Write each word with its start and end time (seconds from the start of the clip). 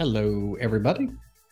Hello, 0.00 0.56
everybody. 0.58 1.10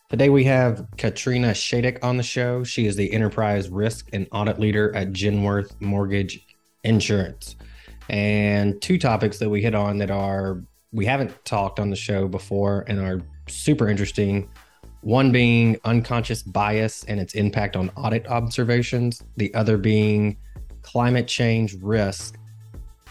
Today 0.08 0.30
we 0.30 0.42
have 0.44 0.86
Katrina 0.96 1.48
Szadek 1.48 1.98
on 2.02 2.16
the 2.16 2.22
show. 2.22 2.64
She 2.64 2.86
is 2.86 2.96
the 2.96 3.12
enterprise 3.12 3.68
risk 3.68 4.08
and 4.14 4.26
audit 4.32 4.58
leader 4.58 4.90
at 4.96 5.12
Genworth 5.12 5.78
Mortgage 5.82 6.46
Insurance. 6.82 7.56
And 8.08 8.80
two 8.80 8.96
topics 8.96 9.38
that 9.40 9.50
we 9.50 9.60
hit 9.60 9.74
on 9.74 9.98
that 9.98 10.10
are 10.10 10.62
we 10.92 11.04
haven't 11.04 11.44
talked 11.44 11.78
on 11.78 11.90
the 11.90 11.96
show 11.96 12.26
before 12.26 12.86
and 12.88 12.98
are 13.00 13.20
super 13.48 13.86
interesting. 13.86 14.48
One 15.02 15.30
being 15.30 15.78
unconscious 15.84 16.42
bias 16.42 17.04
and 17.04 17.20
its 17.20 17.34
impact 17.34 17.76
on 17.76 17.90
audit 17.98 18.26
observations, 18.28 19.22
the 19.36 19.52
other 19.52 19.76
being 19.76 20.38
climate 20.80 21.28
change 21.28 21.74
risk 21.82 22.38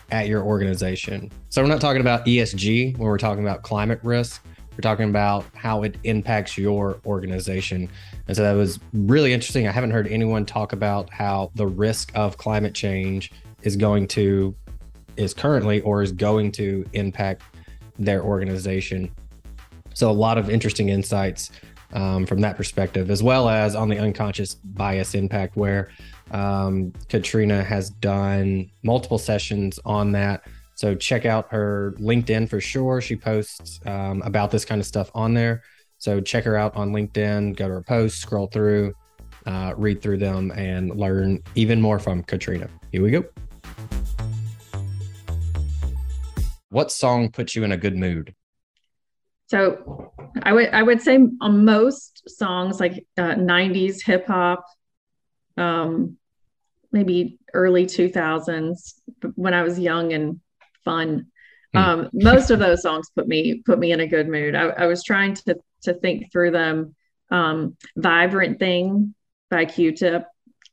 at 0.09 0.27
your 0.27 0.41
organization. 0.43 1.31
So 1.49 1.61
we're 1.61 1.67
not 1.67 1.79
talking 1.79 2.01
about 2.01 2.25
ESG 2.25 2.97
when 2.97 3.07
we're 3.07 3.19
talking 3.19 3.43
about 3.43 3.61
climate 3.61 3.99
risk 4.01 4.43
we're 4.77 4.81
talking 4.81 5.09
about 5.09 5.43
how 5.55 5.81
it 5.81 5.97
impacts 6.03 6.55
your 6.55 6.99
organization. 7.03 7.89
And 8.27 8.37
so 8.37 8.43
that 8.43 8.53
was 8.53 8.79
really 8.93 9.33
interesting. 9.33 9.67
I 9.67 9.71
haven't 9.71 9.89
heard 9.89 10.07
anyone 10.07 10.45
talk 10.45 10.71
about 10.71 11.09
how 11.09 11.51
the 11.55 11.65
risk 11.65 12.11
of 12.13 12.37
climate 12.37 12.75
change 12.75 13.31
is 13.63 13.75
going 13.75 14.07
to, 14.09 14.55
is 15.15 15.33
currently 15.33 15.81
or 15.81 16.03
is 16.03 16.11
going 16.11 16.51
to 16.53 16.85
impact 16.93 17.41
their 17.97 18.21
organization. 18.21 19.11
So 19.95 20.11
a 20.11 20.13
lot 20.13 20.37
of 20.37 20.47
interesting 20.47 20.89
insights 20.89 21.49
um, 21.93 22.27
from 22.27 22.39
that 22.41 22.55
perspective, 22.55 23.09
as 23.09 23.23
well 23.23 23.49
as 23.49 23.73
on 23.73 23.89
the 23.89 23.97
unconscious 23.97 24.53
bias 24.53 25.15
impact, 25.15 25.57
where 25.57 25.89
um, 26.29 26.93
Katrina 27.09 27.63
has 27.63 27.89
done 27.89 28.69
multiple 28.83 29.17
sessions 29.17 29.79
on 29.85 30.11
that 30.11 30.43
so 30.77 30.93
check 30.93 31.25
out 31.25 31.47
her 31.49 31.95
LinkedIn 31.97 32.47
for 32.47 32.61
sure. 32.61 33.01
She 33.01 33.15
posts 33.15 33.79
um, 33.87 34.21
about 34.21 34.51
this 34.51 34.63
kind 34.63 34.79
of 34.79 34.85
stuff 34.85 35.09
on 35.15 35.33
there. 35.33 35.63
So 35.97 36.21
check 36.21 36.43
her 36.43 36.55
out 36.55 36.75
on 36.75 36.91
LinkedIn. 36.91 37.55
Go 37.55 37.67
to 37.67 37.73
her 37.73 37.81
posts, 37.81 38.19
scroll 38.19 38.45
through, 38.45 38.93
uh, 39.47 39.73
read 39.75 40.03
through 40.03 40.19
them, 40.19 40.51
and 40.51 40.95
learn 40.95 41.41
even 41.55 41.81
more 41.81 41.97
from 41.97 42.21
Katrina. 42.21 42.69
Here 42.91 43.01
we 43.01 43.09
go. 43.09 43.25
What 46.69 46.91
song 46.91 47.31
puts 47.31 47.55
you 47.55 47.63
in 47.63 47.71
a 47.71 47.77
good 47.77 47.97
mood? 47.97 48.35
So 49.47 50.13
I 50.43 50.53
would 50.53 50.69
I 50.69 50.83
would 50.83 51.01
say 51.01 51.17
on 51.41 51.65
most 51.65 52.29
songs 52.29 52.79
like 52.79 53.03
uh, 53.17 53.33
90s 53.33 54.03
hip 54.05 54.27
hop, 54.27 54.63
um, 55.57 56.17
maybe 56.91 57.39
early 57.55 57.87
2000s 57.87 58.93
when 59.33 59.55
I 59.55 59.63
was 59.63 59.79
young 59.79 60.13
and 60.13 60.39
fun. 60.87 61.27
Hmm. 61.73 61.77
Um, 61.77 62.09
most 62.13 62.49
of 62.49 62.59
those 62.59 62.81
songs 62.81 63.09
put 63.13 63.27
me 63.27 63.61
put 63.65 63.77
me 63.77 63.91
in 63.91 63.99
a 63.99 64.07
good 64.07 64.29
mood. 64.29 64.55
I, 64.55 64.67
I 64.69 64.85
was 64.87 65.03
trying 65.03 65.33
to 65.35 65.57
to 65.83 65.93
think 65.93 66.31
through 66.31 66.51
them. 66.51 66.95
Um, 67.29 67.75
Vivrant 67.97 68.57
Thing 68.57 69.13
by 69.51 69.65
Q-Tip. 69.65 70.23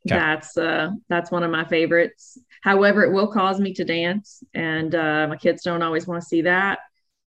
Okay. 0.06 0.16
That's 0.16 0.56
uh, 0.56 0.90
that's 1.08 1.30
one 1.30 1.42
of 1.42 1.50
my 1.50 1.64
favorites. 1.64 2.38
However, 2.62 3.02
it 3.02 3.12
will 3.12 3.26
cause 3.26 3.58
me 3.58 3.74
to 3.74 3.84
dance, 3.84 4.42
and 4.54 4.94
uh, 4.94 5.26
my 5.28 5.36
kids 5.36 5.62
don't 5.62 5.82
always 5.82 6.06
want 6.06 6.22
to 6.22 6.28
see 6.28 6.42
that. 6.42 6.78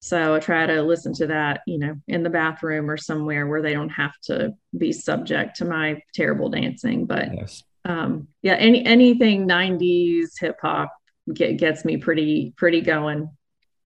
So 0.02 0.36
I 0.36 0.40
try 0.40 0.68
to 0.68 0.84
listen 0.84 1.14
to 1.16 1.28
that, 1.28 1.62
you 1.66 1.80
know, 1.80 1.96
in 2.08 2.22
the 2.22 2.30
bathroom 2.30 2.92
or 2.92 2.98
somewhere 2.98 3.48
where 3.48 3.62
they 3.62 3.74
don't 3.74 3.90
have 3.90 4.14
to 4.26 4.54
be 4.78 4.92
subject 4.92 5.56
to 5.58 5.66
my 5.66 6.02
terrible 6.14 6.50
dancing. 6.50 7.06
But 7.06 7.34
yes. 7.34 7.64
um, 7.86 8.28
yeah, 8.42 8.54
any 8.56 8.86
anything 8.86 9.48
'90s 9.48 10.32
hip 10.40 10.58
hop 10.62 10.92
get, 11.34 11.58
gets 11.58 11.86
me 11.86 11.98
pretty 11.98 12.54
pretty 12.56 12.82
going. 12.82 13.30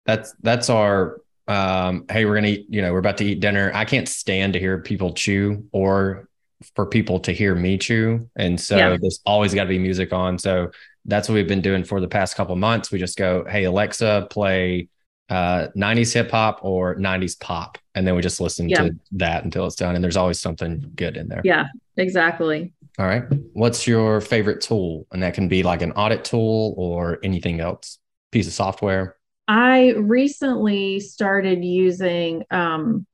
That's 0.05 0.33
that's 0.41 0.69
our 0.69 1.21
um, 1.47 2.05
hey, 2.09 2.25
we're 2.25 2.35
gonna 2.35 2.49
eat, 2.49 2.67
you 2.69 2.81
know, 2.81 2.93
we're 2.93 2.99
about 2.99 3.17
to 3.17 3.25
eat 3.25 3.39
dinner. 3.39 3.71
I 3.73 3.85
can't 3.85 4.07
stand 4.07 4.53
to 4.53 4.59
hear 4.59 4.79
people 4.79 5.13
chew 5.13 5.65
or 5.71 6.29
for 6.75 6.85
people 6.85 7.19
to 7.21 7.31
hear 7.31 7.55
me 7.55 7.77
chew. 7.77 8.29
And 8.35 8.59
so 8.59 8.77
yeah. 8.77 8.97
there's 8.99 9.21
always 9.25 9.53
got 9.53 9.63
to 9.63 9.69
be 9.69 9.79
music 9.79 10.13
on. 10.13 10.37
So 10.37 10.71
that's 11.05 11.29
what 11.29 11.35
we've 11.35 11.47
been 11.47 11.61
doing 11.61 11.83
for 11.83 12.01
the 12.01 12.07
past 12.07 12.35
couple 12.35 12.55
months. 12.55 12.91
We 12.91 12.99
just 12.99 13.17
go, 13.17 13.45
hey, 13.47 13.63
Alexa, 13.63 14.27
play 14.29 14.89
uh, 15.29 15.67
90s 15.75 16.13
hip 16.13 16.31
hop 16.31 16.59
or 16.61 16.95
90s 16.95 17.39
pop. 17.39 17.77
And 17.95 18.05
then 18.05 18.15
we 18.15 18.21
just 18.21 18.41
listen 18.41 18.67
yeah. 18.67 18.83
to 18.83 18.95
that 19.13 19.43
until 19.43 19.65
it's 19.65 19.75
done. 19.75 19.95
And 19.95 20.03
there's 20.03 20.17
always 20.17 20.39
something 20.39 20.91
good 20.95 21.17
in 21.17 21.27
there. 21.29 21.41
Yeah, 21.43 21.67
exactly. 21.97 22.73
All 22.99 23.05
right. 23.05 23.23
What's 23.53 23.87
your 23.87 24.19
favorite 24.19 24.59
tool? 24.59 25.07
And 25.13 25.23
that 25.23 25.33
can 25.33 25.47
be 25.47 25.63
like 25.63 25.81
an 25.81 25.93
audit 25.93 26.25
tool 26.25 26.75
or 26.77 27.17
anything 27.23 27.61
else, 27.61 27.97
piece 28.29 28.45
of 28.45 28.51
software. 28.51 29.15
I 29.47 29.91
recently 29.91 30.99
started 30.99 31.63
using 31.63 32.43
um, 32.51 33.07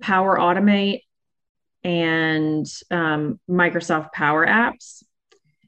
Power 0.00 0.38
Automate 0.38 1.00
and 1.82 2.64
um, 2.92 3.40
Microsoft 3.50 4.12
Power 4.12 4.46
Apps. 4.46 5.02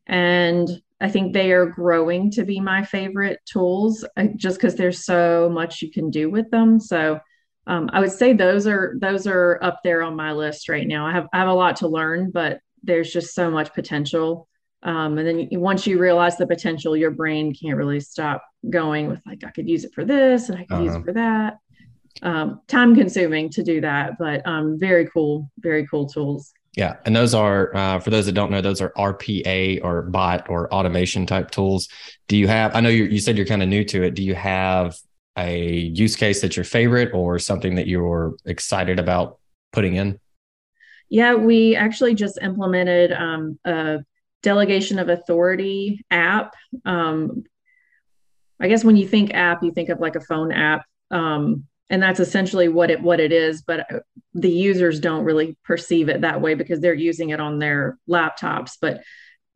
And 0.06 0.68
I 1.00 1.08
think 1.08 1.32
they 1.32 1.50
are 1.50 1.66
growing 1.66 2.30
to 2.32 2.44
be 2.44 2.60
my 2.60 2.84
favorite 2.84 3.40
tools 3.44 4.04
uh, 4.16 4.26
just 4.36 4.56
because 4.56 4.76
there's 4.76 5.04
so 5.04 5.50
much 5.52 5.82
you 5.82 5.90
can 5.90 6.10
do 6.10 6.30
with 6.30 6.48
them. 6.52 6.78
So 6.78 7.18
um, 7.66 7.90
I 7.92 7.98
would 7.98 8.12
say 8.12 8.34
those 8.34 8.68
are 8.68 8.94
those 9.00 9.26
are 9.26 9.58
up 9.62 9.80
there 9.82 10.02
on 10.02 10.14
my 10.14 10.30
list 10.32 10.68
right 10.68 10.86
now. 10.86 11.08
I 11.08 11.12
have 11.12 11.26
I 11.32 11.38
have 11.38 11.48
a 11.48 11.54
lot 11.54 11.76
to 11.76 11.88
learn, 11.88 12.30
but 12.30 12.60
there's 12.84 13.12
just 13.12 13.34
so 13.34 13.50
much 13.50 13.72
potential. 13.74 14.48
Um, 14.82 15.16
and 15.18 15.26
then 15.26 15.48
once 15.52 15.86
you 15.86 15.98
realize 15.98 16.36
the 16.36 16.46
potential, 16.46 16.96
your 16.96 17.10
brain 17.10 17.54
can't 17.54 17.76
really 17.76 18.00
stop 18.00 18.44
going 18.68 19.08
with 19.08 19.20
like, 19.26 19.42
I 19.44 19.50
could 19.50 19.68
use 19.68 19.84
it 19.84 19.94
for 19.94 20.04
this 20.04 20.50
and 20.50 20.58
I 20.58 20.64
could 20.64 20.74
uh-huh. 20.74 20.82
use 20.82 20.92
it 20.92 20.96
uh-huh. 20.96 21.04
for 21.04 21.12
that. 21.14 21.58
Um, 22.22 22.60
time 22.68 22.94
consuming 22.94 23.50
to 23.50 23.62
do 23.62 23.80
that, 23.80 24.18
but 24.18 24.46
um, 24.46 24.78
very 24.78 25.06
cool, 25.06 25.50
very 25.58 25.86
cool 25.86 26.06
tools. 26.06 26.52
Yeah. 26.76 26.96
And 27.04 27.14
those 27.14 27.34
are, 27.34 27.74
uh, 27.74 27.98
for 28.00 28.10
those 28.10 28.26
that 28.26 28.32
don't 28.32 28.50
know, 28.50 28.60
those 28.60 28.80
are 28.80 28.90
RPA 28.90 29.82
or 29.84 30.02
bot 30.02 30.48
or 30.48 30.72
automation 30.72 31.24
type 31.24 31.50
tools. 31.50 31.88
Do 32.28 32.36
you 32.36 32.48
have, 32.48 32.74
I 32.74 32.80
know 32.80 32.88
you, 32.88 33.04
you 33.04 33.20
said 33.20 33.36
you're 33.36 33.46
kind 33.46 33.62
of 33.62 33.68
new 33.68 33.84
to 33.84 34.02
it. 34.02 34.14
Do 34.14 34.22
you 34.22 34.34
have 34.34 34.96
a 35.36 35.66
use 35.66 36.16
case 36.16 36.40
that's 36.40 36.56
your 36.56 36.64
favorite 36.64 37.12
or 37.14 37.38
something 37.38 37.76
that 37.76 37.86
you're 37.86 38.34
excited 38.44 38.98
about 38.98 39.38
putting 39.72 39.96
in? 39.96 40.20
Yeah, 41.08 41.34
we 41.34 41.76
actually 41.76 42.14
just 42.14 42.38
implemented 42.40 43.12
um, 43.12 43.58
a 43.64 43.98
delegation 44.42 44.98
of 44.98 45.08
authority 45.08 46.04
app. 46.10 46.54
Um, 46.84 47.44
I 48.60 48.68
guess 48.68 48.84
when 48.84 48.96
you 48.96 49.06
think 49.06 49.34
app, 49.34 49.62
you 49.62 49.72
think 49.72 49.88
of 49.88 50.00
like 50.00 50.16
a 50.16 50.20
phone 50.20 50.52
app, 50.52 50.84
um, 51.10 51.64
and 51.90 52.02
that's 52.02 52.20
essentially 52.20 52.68
what 52.68 52.90
it 52.90 53.00
what 53.00 53.20
it 53.20 53.32
is. 53.32 53.62
But 53.62 53.92
uh, 53.92 54.00
the 54.32 54.50
users 54.50 55.00
don't 55.00 55.24
really 55.24 55.56
perceive 55.64 56.08
it 56.08 56.22
that 56.22 56.40
way 56.40 56.54
because 56.54 56.80
they're 56.80 56.94
using 56.94 57.30
it 57.30 57.40
on 57.40 57.58
their 57.58 57.98
laptops. 58.08 58.72
But 58.80 59.02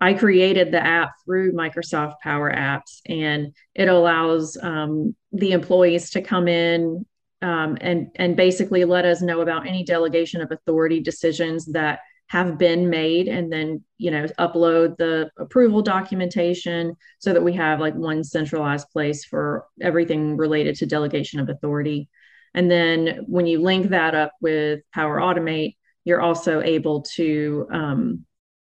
I 0.00 0.14
created 0.14 0.70
the 0.70 0.84
app 0.84 1.12
through 1.24 1.52
Microsoft 1.52 2.14
Power 2.22 2.52
Apps, 2.52 3.00
and 3.06 3.54
it 3.74 3.88
allows 3.88 4.56
um, 4.60 5.16
the 5.32 5.52
employees 5.52 6.10
to 6.10 6.22
come 6.22 6.48
in 6.48 7.04
um, 7.42 7.78
and 7.80 8.10
and 8.16 8.36
basically 8.36 8.84
let 8.84 9.04
us 9.04 9.22
know 9.22 9.40
about 9.40 9.66
any 9.66 9.84
delegation 9.84 10.40
of 10.40 10.50
authority 10.50 11.00
decisions 11.00 11.66
that 11.66 12.00
have 12.28 12.58
been 12.58 12.90
made 12.90 13.26
and 13.26 13.50
then 13.50 13.82
you 13.96 14.10
know 14.10 14.26
upload 14.38 14.96
the 14.98 15.30
approval 15.38 15.80
documentation 15.80 16.94
so 17.18 17.32
that 17.32 17.42
we 17.42 17.54
have 17.54 17.80
like 17.80 17.94
one 17.94 18.22
centralized 18.22 18.88
place 18.90 19.24
for 19.24 19.66
everything 19.80 20.36
related 20.36 20.76
to 20.76 20.86
delegation 20.86 21.40
of 21.40 21.48
authority. 21.48 22.08
And 22.54 22.70
then 22.70 23.24
when 23.26 23.46
you 23.46 23.60
link 23.60 23.90
that 23.90 24.14
up 24.14 24.32
with 24.40 24.80
power 24.92 25.18
automate 25.20 25.74
you're 26.08 26.22
also 26.22 26.62
able 26.62 27.02
to 27.02 27.68
um, 27.70 28.24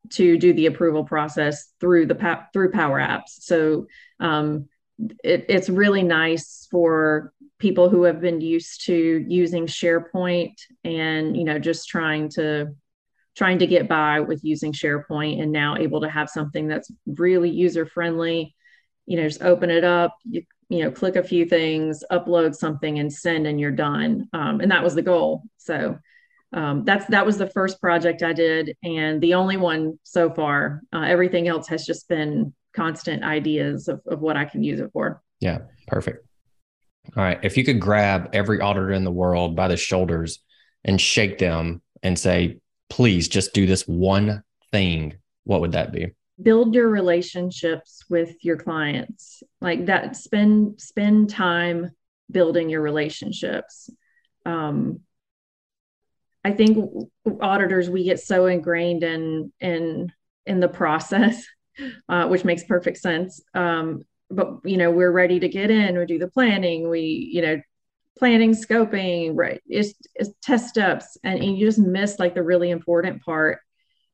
to 0.09 0.37
do 0.37 0.51
the 0.51 0.65
approval 0.65 1.05
process 1.05 1.71
through 1.79 2.05
the 2.05 2.45
through 2.51 2.71
power 2.71 2.99
apps. 2.99 3.29
So 3.39 3.87
um, 4.19 4.67
it, 5.23 5.45
it's 5.47 5.69
really 5.69 6.03
nice 6.03 6.67
for 6.69 7.33
people 7.59 7.89
who 7.89 8.03
have 8.03 8.21
been 8.21 8.41
used 8.41 8.85
to 8.85 9.25
using 9.27 9.67
sharepoint 9.67 10.53
and 10.83 11.35
you 11.35 11.43
know 11.43 11.59
just 11.59 11.87
trying 11.87 12.29
to 12.29 12.73
trying 13.39 13.59
to 13.59 13.67
get 13.67 13.87
by 13.87 14.19
with 14.19 14.43
using 14.43 14.73
SharePoint 14.73 15.41
and 15.41 15.49
now 15.49 15.77
able 15.77 16.01
to 16.01 16.09
have 16.09 16.29
something 16.29 16.67
that's 16.67 16.91
really 17.07 17.49
user 17.49 17.85
friendly. 17.85 18.53
You 19.05 19.15
know, 19.15 19.27
just 19.27 19.41
open 19.41 19.69
it 19.69 19.85
up, 19.85 20.17
you, 20.29 20.43
you 20.67 20.83
know, 20.83 20.91
click 20.91 21.15
a 21.15 21.23
few 21.23 21.45
things, 21.45 22.03
upload 22.11 22.53
something, 22.53 22.99
and 22.99 23.11
send, 23.11 23.47
and 23.47 23.57
you're 23.57 23.71
done. 23.71 24.27
Um, 24.33 24.59
and 24.59 24.71
that 24.71 24.83
was 24.83 24.93
the 24.93 25.01
goal. 25.01 25.43
So 25.57 25.97
um, 26.51 26.83
that's 26.83 27.05
that 27.07 27.25
was 27.25 27.37
the 27.37 27.49
first 27.49 27.79
project 27.79 28.23
I 28.23 28.33
did, 28.33 28.75
and 28.83 29.21
the 29.21 29.35
only 29.35 29.55
one 29.55 29.99
so 30.03 30.29
far. 30.29 30.81
Uh, 30.93 31.05
everything 31.07 31.47
else 31.47 31.67
has 31.69 31.85
just 31.85 32.09
been 32.09 32.53
constant 32.73 33.23
ideas 33.23 33.87
of, 33.87 34.01
of 34.05 34.19
what 34.19 34.35
I 34.35 34.45
can 34.45 34.63
use 34.63 34.81
it 34.81 34.91
for. 34.91 35.21
Yeah, 35.39 35.59
perfect. 35.87 36.28
All 37.15 37.23
right. 37.23 37.39
If 37.43 37.57
you 37.57 37.63
could 37.63 37.79
grab 37.79 38.29
every 38.33 38.61
auditor 38.61 38.91
in 38.91 39.03
the 39.03 39.11
world 39.11 39.55
by 39.55 39.67
the 39.67 39.77
shoulders 39.77 40.39
and 40.83 40.99
shake 40.99 41.37
them 41.37 41.81
and 42.03 42.17
say, 42.17 42.59
please 42.89 43.27
just 43.27 43.53
do 43.53 43.65
this 43.65 43.87
one 43.87 44.43
thing, 44.71 45.15
what 45.43 45.61
would 45.61 45.71
that 45.73 45.91
be? 45.91 46.07
Build 46.41 46.73
your 46.73 46.89
relationships 46.89 48.03
with 48.09 48.33
your 48.43 48.57
clients. 48.57 49.43
Like 49.59 49.87
that, 49.87 50.15
spend 50.15 50.79
spend 50.79 51.29
time 51.29 51.91
building 52.31 52.69
your 52.69 52.81
relationships. 52.81 53.89
Um, 54.45 55.01
I 56.45 56.51
think 56.51 57.09
auditors 57.41 57.89
we 57.89 58.05
get 58.05 58.19
so 58.19 58.45
ingrained 58.45 59.03
in 59.03 59.51
in 59.59 60.13
in 60.45 60.59
the 60.61 60.69
process, 60.69 61.45
uh, 62.09 62.27
which 62.27 62.45
makes 62.45 62.63
perfect 62.63 62.97
sense. 62.97 63.41
Um, 63.53 64.03
but 64.29 64.59
you 64.63 64.77
know 64.77 64.91
we're 64.91 65.11
ready 65.11 65.39
to 65.39 65.49
get 65.49 65.71
in. 65.71 65.97
We 65.97 66.05
do 66.05 66.19
the 66.19 66.27
planning. 66.27 66.89
We 66.89 67.29
you 67.33 67.41
know 67.41 67.61
planning, 68.19 68.51
scoping, 68.51 69.31
right? 69.33 69.61
It's, 69.65 69.93
it's 70.13 70.29
test 70.41 70.77
ups, 70.77 71.17
and, 71.23 71.41
and, 71.41 71.57
you 71.57 71.65
just 71.65 71.79
miss 71.79 72.19
like 72.19 72.35
the 72.35 72.43
really 72.43 72.69
important 72.69 73.23
part 73.23 73.59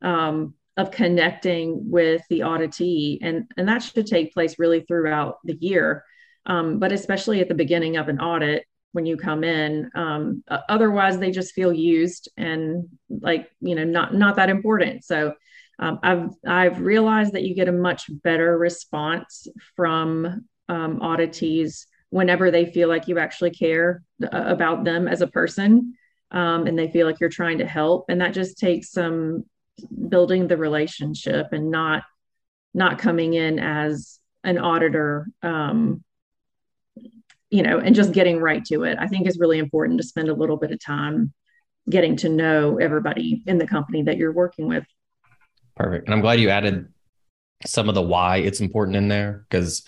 um, 0.03 0.53
of 0.77 0.91
connecting 0.91 1.89
with 1.89 2.21
the 2.29 2.41
auditee, 2.41 3.17
and 3.21 3.51
and 3.57 3.67
that 3.67 3.81
should 3.81 4.05
take 4.05 4.33
place 4.33 4.59
really 4.59 4.81
throughout 4.81 5.39
the 5.43 5.57
year, 5.59 6.05
um, 6.45 6.79
but 6.79 6.91
especially 6.91 7.41
at 7.41 7.49
the 7.49 7.55
beginning 7.55 7.97
of 7.97 8.07
an 8.07 8.19
audit 8.19 8.65
when 8.91 9.05
you 9.05 9.17
come 9.17 9.43
in. 9.43 9.89
Um, 9.95 10.43
otherwise, 10.69 11.17
they 11.17 11.31
just 11.31 11.53
feel 11.53 11.73
used 11.73 12.29
and 12.37 12.87
like 13.09 13.49
you 13.59 13.75
know 13.75 13.83
not 13.83 14.13
not 14.13 14.37
that 14.37 14.49
important. 14.49 15.03
So. 15.03 15.33
Um, 15.79 15.99
I've 16.03 16.29
I've 16.45 16.79
realized 16.79 17.33
that 17.33 17.43
you 17.43 17.55
get 17.55 17.67
a 17.67 17.73
much 17.73 18.05
better 18.09 18.57
response 18.57 19.47
from 19.75 20.45
um, 20.69 20.99
auditees 20.99 21.85
whenever 22.09 22.49
they 22.51 22.65
feel 22.65 22.87
like 22.87 23.07
you 23.07 23.19
actually 23.19 23.51
care 23.51 24.03
uh, 24.23 24.43
about 24.45 24.83
them 24.83 25.07
as 25.07 25.21
a 25.21 25.27
person 25.27 25.95
um, 26.31 26.67
and 26.67 26.77
they 26.77 26.89
feel 26.89 27.05
like 27.05 27.19
you're 27.19 27.29
trying 27.29 27.57
to 27.59 27.67
help. 27.67 28.05
And 28.09 28.21
that 28.21 28.33
just 28.33 28.57
takes 28.57 28.91
some 28.91 29.45
building 30.07 30.47
the 30.47 30.57
relationship 30.57 31.47
and 31.51 31.69
not 31.69 32.03
not 32.73 32.99
coming 32.99 33.33
in 33.33 33.59
as 33.59 34.19
an 34.43 34.57
auditor 34.57 35.27
um, 35.41 36.03
you 37.49 37.63
know 37.63 37.79
and 37.79 37.95
just 37.95 38.13
getting 38.13 38.39
right 38.39 38.63
to 38.65 38.83
it. 38.83 38.97
I 38.99 39.07
think 39.07 39.27
is 39.27 39.39
really 39.39 39.59
important 39.59 39.99
to 39.99 40.07
spend 40.07 40.29
a 40.29 40.33
little 40.33 40.57
bit 40.57 40.71
of 40.71 40.83
time 40.83 41.33
getting 41.89 42.15
to 42.17 42.29
know 42.29 42.77
everybody 42.77 43.43
in 43.45 43.57
the 43.57 43.67
company 43.67 44.03
that 44.03 44.17
you're 44.17 44.31
working 44.31 44.67
with 44.67 44.85
perfect 45.75 46.05
and 46.05 46.13
i'm 46.13 46.21
glad 46.21 46.39
you 46.39 46.49
added 46.49 46.87
some 47.65 47.89
of 47.89 47.95
the 47.95 48.01
why 48.01 48.37
it's 48.37 48.59
important 48.59 48.95
in 48.95 49.07
there 49.07 49.45
because. 49.49 49.85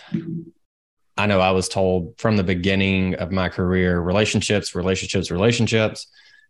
I 1.17 1.25
know 1.25 1.39
I 1.39 1.51
was 1.51 1.67
told 1.67 2.13
from 2.19 2.37
the 2.37 2.43
beginning 2.43 3.15
of 3.15 3.31
my 3.31 3.49
career 3.49 3.99
relationships, 3.99 4.75
relationships, 4.75 5.31
relationships. 5.31 6.07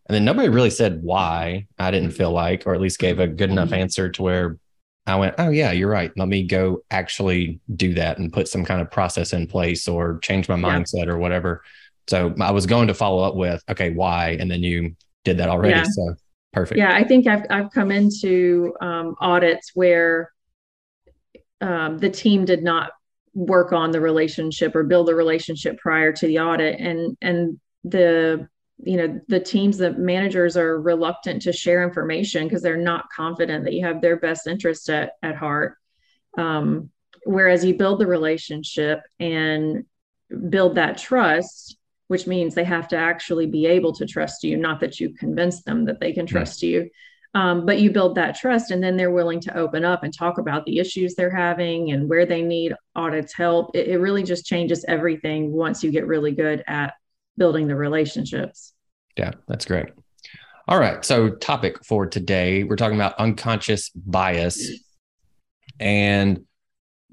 And 0.08 0.16
then 0.16 0.26
nobody 0.26 0.50
really 0.50 0.70
said 0.70 1.02
why 1.02 1.68
I 1.80 1.92
didn't 1.92 2.12
feel 2.12 2.32
like, 2.32 2.64
or 2.66 2.74
at 2.74 2.82
least 2.82 3.00
gave 3.00 3.20
a 3.20 3.28
good 3.28 3.50
enough 3.50 3.72
answer 3.72 4.10
to 4.10 4.22
where 4.22 4.58
I 5.06 5.16
went, 5.16 5.36
oh, 5.38 5.50
yeah, 5.50 5.72
you're 5.72 5.90
right. 5.90 6.12
Let 6.18 6.28
me 6.28 6.44
go 6.44 6.84
actually 6.92 7.60
do 7.76 7.94
that 7.94 8.18
and 8.18 8.32
put 8.32 8.50
some 8.50 8.66
kind 8.66 8.82
of 8.82 8.92
process 8.92 9.32
in 9.32 9.48
place 9.48 9.88
or 9.88 10.20
change 10.20 10.50
my 10.50 10.56
mindset 10.56 11.06
yeah. 11.06 11.12
or 11.12 11.18
whatever. 11.18 11.64
So 12.08 12.36
I 12.40 12.52
was 12.52 12.66
going 12.66 12.88
to 12.88 12.94
follow 12.94 13.24
up 13.24 13.36
with, 13.36 13.64
okay, 13.70 13.92
why? 13.92 14.32
And 14.40 14.52
then 14.52 14.64
you 14.64 14.96
did 15.24 15.38
that 15.38 15.50
already. 15.50 15.76
Yeah. 15.76 15.84
So 15.84 16.16
perfect. 16.58 16.78
Yeah, 16.78 16.94
I 16.94 17.04
think 17.04 17.28
I've, 17.28 17.46
I've 17.50 17.72
come 17.72 17.92
into 17.92 18.74
um, 18.82 19.16
audits 19.20 19.72
where 19.74 20.32
um, 21.62 21.98
the 21.98 22.10
team 22.10 22.46
did 22.46 22.64
not 22.64 22.92
work 23.34 23.72
on 23.72 23.92
the 23.92 24.02
relationship 24.02 24.76
or 24.76 24.84
build 24.84 25.10
a 25.10 25.16
relationship 25.16 25.78
prior 25.78 26.12
to 26.12 26.26
the 26.26 26.40
audit 26.40 26.80
and 26.80 27.16
and 27.22 27.60
the 27.84 28.48
you 28.80 28.98
know 28.98 29.22
the 29.28 29.40
teams 29.40 29.78
the 29.78 29.92
managers 29.94 30.58
are 30.58 30.82
reluctant 30.82 31.44
to 31.44 31.54
share 31.54 31.84
information 31.84 32.48
because 32.48 32.64
they're 32.64 32.78
not 32.78 33.06
confident 33.16 33.64
that 33.64 33.74
you 33.74 33.86
have 33.86 34.02
their 34.02 34.18
best 34.18 34.48
interest 34.48 34.90
at, 34.90 35.14
at 35.22 35.36
heart 35.36 35.78
um, 36.38 36.90
whereas 37.26 37.64
you 37.64 37.76
build 37.76 38.00
the 38.00 38.08
relationship 38.08 39.02
and 39.20 39.86
build 40.50 40.76
that 40.76 40.98
trust 40.98 41.78
which 42.08 42.28
means 42.28 42.56
they 42.56 42.64
have 42.64 42.88
to 42.90 42.98
actually 42.98 43.46
be 43.46 43.66
able 43.66 43.94
to 43.94 44.06
trust 44.06 44.44
you 44.44 44.58
not 44.58 44.80
that 44.80 45.00
you 45.00 45.14
convince 45.14 45.64
them 45.64 45.86
that 45.86 46.00
they 46.00 46.14
can 46.14 46.26
trust 46.26 46.62
you. 46.62 46.90
Um, 47.34 47.66
but 47.66 47.80
you 47.80 47.92
build 47.92 48.16
that 48.16 48.36
trust 48.36 48.72
and 48.72 48.82
then 48.82 48.98
they're 48.98 49.12
willing 49.12 49.42
to 49.42 49.56
open 49.56 49.86
up 49.86 50.04
and 50.04 50.14
talk 50.14 50.38
about 50.38 50.66
the 50.66 50.80
issues 50.80 51.14
they're 51.14 51.30
having 51.30 51.92
and 51.92 52.10
where 52.10 52.26
they 52.26 52.42
need 52.42 52.74
audits 52.96 53.34
help. 53.34 53.76
It, 53.76 53.90
it 53.90 54.00
really 54.00 54.24
just 54.24 54.46
changes 54.46 54.86
everything 54.88 55.52
once 55.52 55.84
you 55.84 55.92
get 55.92 56.08
really 56.08 56.32
good 56.32 56.64
at 56.66 56.94
building 57.38 57.68
the 57.68 57.76
relationships. 57.76 58.74
Yeah 59.18 59.32
that's 59.48 59.66
great. 59.66 59.88
All 60.68 60.80
right 60.80 61.04
so 61.04 61.30
topic 61.30 61.84
for 61.86 62.08
today 62.08 62.64
we're 62.64 62.76
talking 62.76 62.98
about 62.98 63.14
unconscious 63.20 63.90
bias. 63.90 64.72
And 65.80 66.46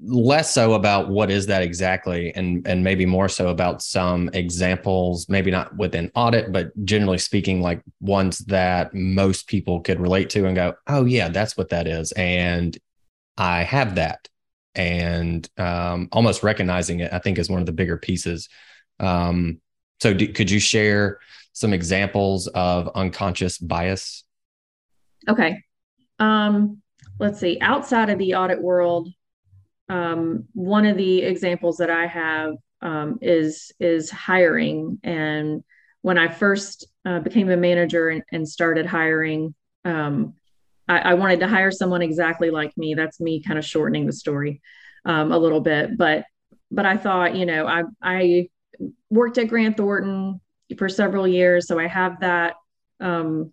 less 0.01 0.53
so 0.53 0.73
about 0.73 1.09
what 1.09 1.31
is 1.31 1.45
that 1.45 1.61
exactly 1.61 2.33
and 2.35 2.67
and 2.67 2.83
maybe 2.83 3.05
more 3.05 3.29
so 3.29 3.47
about 3.47 3.81
some 3.81 4.29
examples 4.33 5.29
maybe 5.29 5.49
not 5.49 5.75
within 5.77 6.11
audit 6.15 6.51
but 6.51 6.69
generally 6.83 7.17
speaking 7.17 7.61
like 7.61 7.81
ones 8.01 8.39
that 8.39 8.93
most 8.93 9.47
people 9.47 9.79
could 9.79 9.99
relate 9.99 10.29
to 10.29 10.45
and 10.45 10.55
go 10.55 10.73
oh 10.87 11.05
yeah 11.05 11.29
that's 11.29 11.55
what 11.55 11.69
that 11.69 11.87
is. 11.87 12.11
And 12.13 12.77
i 13.37 13.63
have 13.63 13.95
that. 13.95 14.27
And 14.77 15.49
um, 15.57 16.09
almost 16.11 16.43
recognizing 16.43 16.99
it 16.99 17.13
i 17.13 17.19
think 17.19 17.39
is 17.39 17.49
one 17.49 17.61
of 17.61 17.65
the 17.65 17.71
bigger 17.71 17.97
pieces. 17.97 18.49
Um, 18.99 19.61
so 20.01 20.13
could 20.13 20.51
you 20.51 20.59
share 20.59 21.19
some 21.53 21.71
examples 21.71 22.47
of 22.47 22.89
unconscious 22.95 23.57
bias? 23.57 24.25
Okay. 25.27 25.63
Um, 26.19 26.81
let's 27.17 27.39
see. 27.39 27.57
Outside 27.61 28.09
of 28.09 28.19
the 28.19 28.35
audit 28.35 28.61
world 28.61 29.09
um, 29.89 30.45
one 30.53 30.85
of 30.85 30.97
the 30.97 31.21
examples 31.21 31.77
that 31.77 31.89
I 31.89 32.07
have 32.07 32.55
um, 32.81 33.19
is 33.21 33.71
is 33.79 34.09
hiring. 34.09 34.99
And 35.03 35.63
when 36.01 36.17
I 36.17 36.27
first 36.27 36.87
uh, 37.05 37.19
became 37.19 37.49
a 37.49 37.57
manager 37.57 38.09
and, 38.09 38.23
and 38.31 38.47
started 38.47 38.85
hiring, 38.85 39.55
um, 39.83 40.33
I, 40.87 40.99
I, 40.99 41.13
wanted 41.15 41.39
to 41.39 41.47
hire 41.47 41.71
someone 41.71 42.01
exactly 42.01 42.51
like 42.51 42.75
me. 42.77 42.93
That's 42.93 43.19
me 43.19 43.41
kind 43.41 43.57
of 43.57 43.65
shortening 43.65 44.05
the 44.05 44.13
story 44.13 44.61
um, 45.05 45.31
a 45.31 45.37
little 45.37 45.61
bit, 45.61 45.97
but 45.97 46.25
but 46.71 46.85
I 46.85 46.97
thought, 46.97 47.35
you 47.35 47.45
know, 47.45 47.67
I 47.67 47.83
I 48.01 48.49
worked 49.09 49.37
at 49.37 49.47
Grant 49.47 49.77
Thornton 49.77 50.41
for 50.77 50.89
several 50.89 51.27
years, 51.27 51.67
so 51.67 51.79
I 51.79 51.87
have 51.87 52.19
that 52.21 52.55
um, 52.99 53.51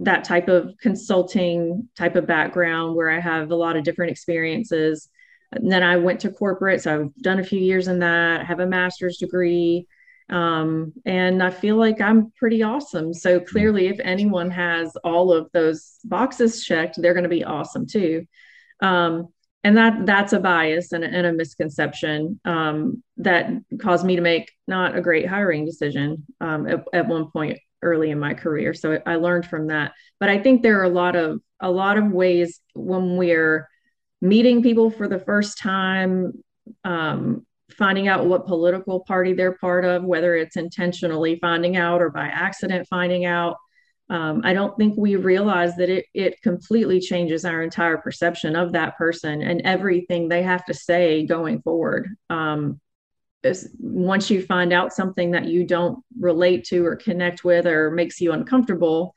that 0.00 0.24
type 0.24 0.48
of 0.48 0.74
consulting 0.80 1.88
type 1.96 2.16
of 2.16 2.26
background 2.26 2.96
where 2.96 3.10
I 3.10 3.20
have 3.20 3.50
a 3.50 3.56
lot 3.56 3.76
of 3.76 3.84
different 3.84 4.12
experiences 4.12 5.08
and 5.52 5.70
then 5.70 5.82
I 5.82 5.96
went 5.96 6.20
to 6.20 6.30
corporate. 6.30 6.82
So 6.82 6.94
I've 6.94 7.14
done 7.22 7.40
a 7.40 7.44
few 7.44 7.60
years 7.60 7.88
in 7.88 7.98
that, 8.00 8.40
I 8.40 8.44
have 8.44 8.60
a 8.60 8.66
master's 8.66 9.18
degree. 9.18 9.86
Um, 10.28 10.92
and 11.04 11.42
I 11.42 11.50
feel 11.50 11.76
like 11.76 12.00
I'm 12.00 12.30
pretty 12.38 12.62
awesome. 12.62 13.12
So 13.12 13.40
clearly, 13.40 13.88
if 13.88 13.98
anyone 14.00 14.50
has 14.52 14.94
all 15.02 15.32
of 15.32 15.50
those 15.52 15.98
boxes 16.04 16.64
checked, 16.64 17.02
they're 17.02 17.14
going 17.14 17.24
to 17.24 17.28
be 17.28 17.44
awesome 17.44 17.84
too. 17.84 18.26
Um, 18.80 19.28
and 19.62 19.76
that 19.76 20.06
that's 20.06 20.32
a 20.32 20.40
bias 20.40 20.92
and 20.92 21.04
a, 21.04 21.08
and 21.08 21.26
a 21.26 21.32
misconception 21.32 22.40
um, 22.44 23.02
that 23.18 23.50
caused 23.80 24.06
me 24.06 24.16
to 24.16 24.22
make 24.22 24.50
not 24.66 24.96
a 24.96 25.02
great 25.02 25.26
hiring 25.26 25.66
decision 25.66 26.24
um, 26.40 26.66
at, 26.66 26.84
at, 26.94 27.08
one 27.08 27.30
point 27.30 27.58
early 27.82 28.10
in 28.10 28.18
my 28.18 28.32
career. 28.32 28.72
So 28.72 29.00
I 29.04 29.16
learned 29.16 29.46
from 29.46 29.66
that. 29.66 29.92
But 30.18 30.30
I 30.30 30.38
think 30.38 30.62
there 30.62 30.80
are 30.80 30.84
a 30.84 30.88
lot 30.90 31.14
of 31.14 31.40
a 31.60 31.70
lot 31.70 31.98
of 31.98 32.10
ways 32.10 32.60
when 32.74 33.16
we're 33.16 33.68
meeting 34.20 34.62
people 34.62 34.90
for 34.90 35.08
the 35.08 35.18
first 35.18 35.58
time, 35.58 36.32
um, 36.84 37.46
finding 37.70 38.08
out 38.08 38.26
what 38.26 38.46
political 38.46 39.00
party 39.00 39.32
they're 39.32 39.56
part 39.56 39.84
of, 39.84 40.04
whether 40.04 40.34
it's 40.34 40.56
intentionally 40.56 41.38
finding 41.40 41.76
out 41.76 42.02
or 42.02 42.10
by 42.10 42.26
accident 42.26 42.86
finding 42.88 43.24
out. 43.24 43.56
Um, 44.08 44.40
I 44.42 44.52
don't 44.54 44.76
think 44.76 44.94
we 44.96 45.14
realize 45.14 45.76
that 45.76 45.88
it 45.88 46.06
it 46.14 46.42
completely 46.42 47.00
changes 47.00 47.44
our 47.44 47.62
entire 47.62 47.96
perception 47.96 48.56
of 48.56 48.72
that 48.72 48.98
person 48.98 49.40
and 49.40 49.62
everything 49.62 50.28
they 50.28 50.42
have 50.42 50.64
to 50.66 50.74
say 50.74 51.24
going 51.24 51.62
forward. 51.62 52.08
Um, 52.28 52.80
once 53.78 54.30
you 54.30 54.42
find 54.42 54.72
out 54.72 54.92
something 54.92 55.30
that 55.30 55.46
you 55.46 55.64
don't 55.64 56.04
relate 56.18 56.64
to 56.64 56.84
or 56.84 56.96
connect 56.96 57.44
with 57.44 57.66
or 57.66 57.90
makes 57.90 58.20
you 58.20 58.32
uncomfortable, 58.32 59.14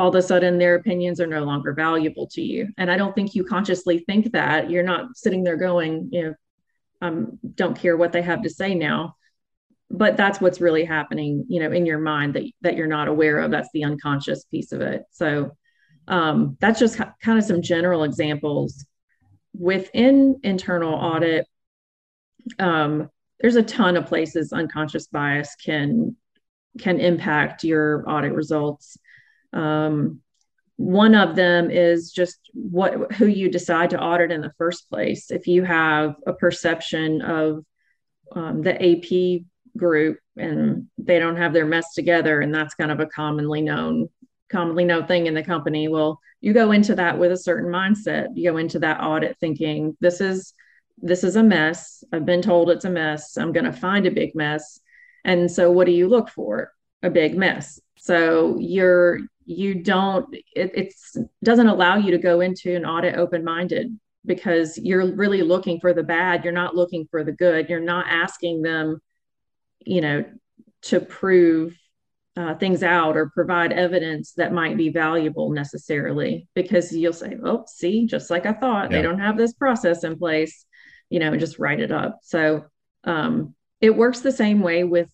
all 0.00 0.08
of 0.08 0.14
a 0.14 0.22
sudden 0.22 0.56
their 0.56 0.76
opinions 0.76 1.20
are 1.20 1.26
no 1.26 1.44
longer 1.44 1.74
valuable 1.74 2.26
to 2.26 2.40
you. 2.40 2.66
And 2.78 2.90
I 2.90 2.96
don't 2.96 3.14
think 3.14 3.34
you 3.34 3.44
consciously 3.44 3.98
think 3.98 4.32
that. 4.32 4.70
You're 4.70 4.82
not 4.82 5.14
sitting 5.14 5.44
there 5.44 5.58
going, 5.58 6.08
you 6.10 6.22
know, 6.22 6.34
um, 7.02 7.38
don't 7.54 7.78
care 7.78 7.98
what 7.98 8.10
they 8.10 8.22
have 8.22 8.40
to 8.44 8.48
say 8.48 8.74
now. 8.74 9.16
But 9.90 10.16
that's 10.16 10.40
what's 10.40 10.58
really 10.58 10.86
happening, 10.86 11.44
you 11.50 11.60
know, 11.60 11.70
in 11.70 11.84
your 11.84 11.98
mind 11.98 12.32
that 12.32 12.44
that 12.62 12.76
you're 12.76 12.86
not 12.86 13.08
aware 13.08 13.40
of. 13.40 13.50
That's 13.50 13.68
the 13.74 13.84
unconscious 13.84 14.44
piece 14.44 14.72
of 14.72 14.80
it. 14.80 15.02
So 15.10 15.54
um, 16.08 16.56
that's 16.60 16.80
just 16.80 16.96
kind 16.96 17.38
of 17.38 17.44
some 17.44 17.60
general 17.60 18.04
examples 18.04 18.86
within 19.52 20.40
internal 20.42 20.94
audit. 20.94 21.46
Um, 22.58 23.10
there's 23.38 23.56
a 23.56 23.62
ton 23.62 23.98
of 23.98 24.06
places 24.06 24.54
unconscious 24.54 25.08
bias 25.08 25.56
can 25.62 26.16
can 26.78 27.00
impact 27.00 27.64
your 27.64 28.08
audit 28.08 28.32
results. 28.32 28.96
Um, 29.52 30.20
one 30.76 31.14
of 31.14 31.36
them 31.36 31.70
is 31.70 32.10
just 32.10 32.38
what 32.54 33.12
who 33.12 33.26
you 33.26 33.50
decide 33.50 33.90
to 33.90 34.00
audit 34.00 34.32
in 34.32 34.40
the 34.40 34.52
first 34.56 34.88
place. 34.88 35.30
If 35.30 35.46
you 35.46 35.62
have 35.64 36.14
a 36.26 36.32
perception 36.32 37.20
of 37.20 37.64
um, 38.32 38.62
the 38.62 38.74
AP 38.74 39.42
group 39.76 40.18
and 40.36 40.88
they 40.96 41.18
don't 41.18 41.36
have 41.36 41.52
their 41.52 41.66
mess 41.66 41.92
together, 41.94 42.40
and 42.40 42.54
that's 42.54 42.74
kind 42.74 42.90
of 42.90 43.00
a 43.00 43.06
commonly 43.06 43.60
known 43.60 44.08
commonly 44.50 44.84
known 44.84 45.06
thing 45.06 45.26
in 45.26 45.34
the 45.34 45.42
company. 45.42 45.88
Well, 45.88 46.18
you 46.40 46.52
go 46.52 46.72
into 46.72 46.94
that 46.96 47.18
with 47.18 47.30
a 47.32 47.36
certain 47.36 47.70
mindset. 47.70 48.28
You 48.34 48.50
go 48.50 48.56
into 48.56 48.78
that 48.80 49.02
audit 49.02 49.36
thinking 49.38 49.96
this 50.00 50.20
is 50.20 50.54
this 51.02 51.24
is 51.24 51.36
a 51.36 51.42
mess. 51.42 52.04
I've 52.12 52.26
been 52.26 52.42
told 52.42 52.70
it's 52.70 52.84
a 52.84 52.90
mess. 52.90 53.36
I'm 53.36 53.52
going 53.52 53.64
to 53.64 53.72
find 53.72 54.06
a 54.06 54.10
big 54.10 54.34
mess. 54.34 54.80
And 55.24 55.50
so 55.50 55.70
what 55.70 55.86
do 55.86 55.92
you 55.92 56.08
look 56.08 56.28
for? 56.28 56.72
A 57.02 57.10
big 57.10 57.36
mess. 57.36 57.80
So 57.96 58.58
you're 58.58 59.20
you 59.50 59.82
don't 59.82 60.34
it 60.34 60.70
it's 60.74 61.16
doesn't 61.42 61.68
allow 61.68 61.96
you 61.96 62.12
to 62.12 62.18
go 62.18 62.40
into 62.40 62.74
an 62.74 62.84
audit 62.84 63.16
open-minded 63.16 63.98
because 64.24 64.78
you're 64.78 65.14
really 65.14 65.42
looking 65.42 65.80
for 65.80 65.94
the 65.94 66.02
bad. 66.02 66.44
You're 66.44 66.52
not 66.52 66.76
looking 66.76 67.08
for 67.10 67.24
the 67.24 67.32
good. 67.32 67.68
You're 67.68 67.80
not 67.80 68.06
asking 68.08 68.62
them 68.62 69.00
you 69.80 70.00
know 70.00 70.24
to 70.82 71.00
prove 71.00 71.76
uh, 72.36 72.54
things 72.54 72.82
out 72.82 73.16
or 73.16 73.30
provide 73.30 73.72
evidence 73.72 74.32
that 74.32 74.52
might 74.52 74.76
be 74.76 74.88
valuable 74.88 75.50
necessarily 75.50 76.48
because 76.54 76.92
you'll 76.92 77.12
say 77.12 77.36
oh 77.44 77.64
see 77.66 78.06
just 78.06 78.30
like 78.30 78.46
i 78.46 78.52
thought 78.52 78.90
yeah. 78.90 78.96
they 78.96 79.02
don't 79.02 79.18
have 79.18 79.36
this 79.36 79.52
process 79.52 80.04
in 80.04 80.16
place 80.16 80.64
you 81.10 81.18
know 81.18 81.32
and 81.32 81.40
just 81.40 81.58
write 81.58 81.80
it 81.80 81.92
up. 81.92 82.20
So 82.22 82.64
um, 83.04 83.54
it 83.80 83.94
works 83.94 84.20
the 84.20 84.32
same 84.32 84.60
way 84.60 84.84
with 84.84 85.10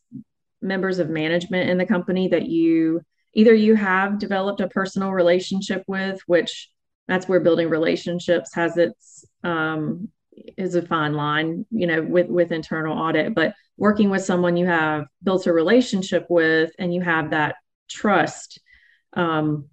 members 0.62 0.98
of 0.98 1.08
management 1.08 1.70
in 1.70 1.78
the 1.78 1.86
company 1.86 2.28
that 2.28 2.46
you 2.46 3.00
either 3.36 3.54
you 3.54 3.76
have 3.76 4.18
developed 4.18 4.62
a 4.62 4.68
personal 4.68 5.12
relationship 5.12 5.84
with, 5.86 6.20
which 6.26 6.70
that's 7.06 7.28
where 7.28 7.38
building 7.38 7.68
relationships 7.68 8.52
has 8.54 8.76
its 8.78 9.24
um, 9.44 10.08
is 10.56 10.74
a 10.74 10.82
fine 10.82 11.12
line, 11.12 11.66
you 11.70 11.86
know, 11.86 12.02
with 12.02 12.28
with 12.28 12.50
internal 12.50 12.98
audit. 12.98 13.34
But 13.34 13.54
working 13.76 14.08
with 14.08 14.24
someone 14.24 14.56
you 14.56 14.66
have 14.66 15.04
built 15.22 15.46
a 15.46 15.52
relationship 15.52 16.26
with 16.30 16.72
and 16.78 16.92
you 16.92 17.02
have 17.02 17.30
that 17.30 17.56
trust, 17.90 18.58
um, 19.12 19.66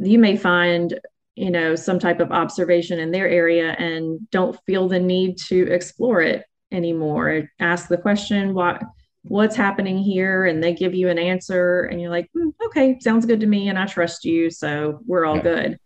you 0.00 0.18
may 0.18 0.36
find 0.36 0.98
you 1.36 1.50
know 1.52 1.76
some 1.76 2.00
type 2.00 2.18
of 2.18 2.32
observation 2.32 2.98
in 2.98 3.12
their 3.12 3.28
area 3.28 3.76
and 3.78 4.28
don't 4.30 4.58
feel 4.66 4.88
the 4.88 5.00
need 5.00 5.38
to 5.46 5.70
explore 5.70 6.20
it 6.20 6.44
anymore. 6.72 7.48
Ask 7.60 7.88
the 7.88 7.96
question, 7.96 8.54
what 8.54 8.82
what's 9.22 9.56
happening 9.56 9.98
here 9.98 10.44
and 10.44 10.62
they 10.62 10.74
give 10.74 10.94
you 10.94 11.08
an 11.08 11.18
answer 11.18 11.84
and 11.84 12.00
you're 12.00 12.10
like 12.10 12.28
mm, 12.36 12.52
okay 12.66 12.98
sounds 13.00 13.24
good 13.24 13.40
to 13.40 13.46
me 13.46 13.68
and 13.68 13.78
i 13.78 13.86
trust 13.86 14.24
you 14.24 14.50
so 14.50 15.00
we're 15.06 15.24
all 15.24 15.36
yeah. 15.36 15.42
good 15.42 15.78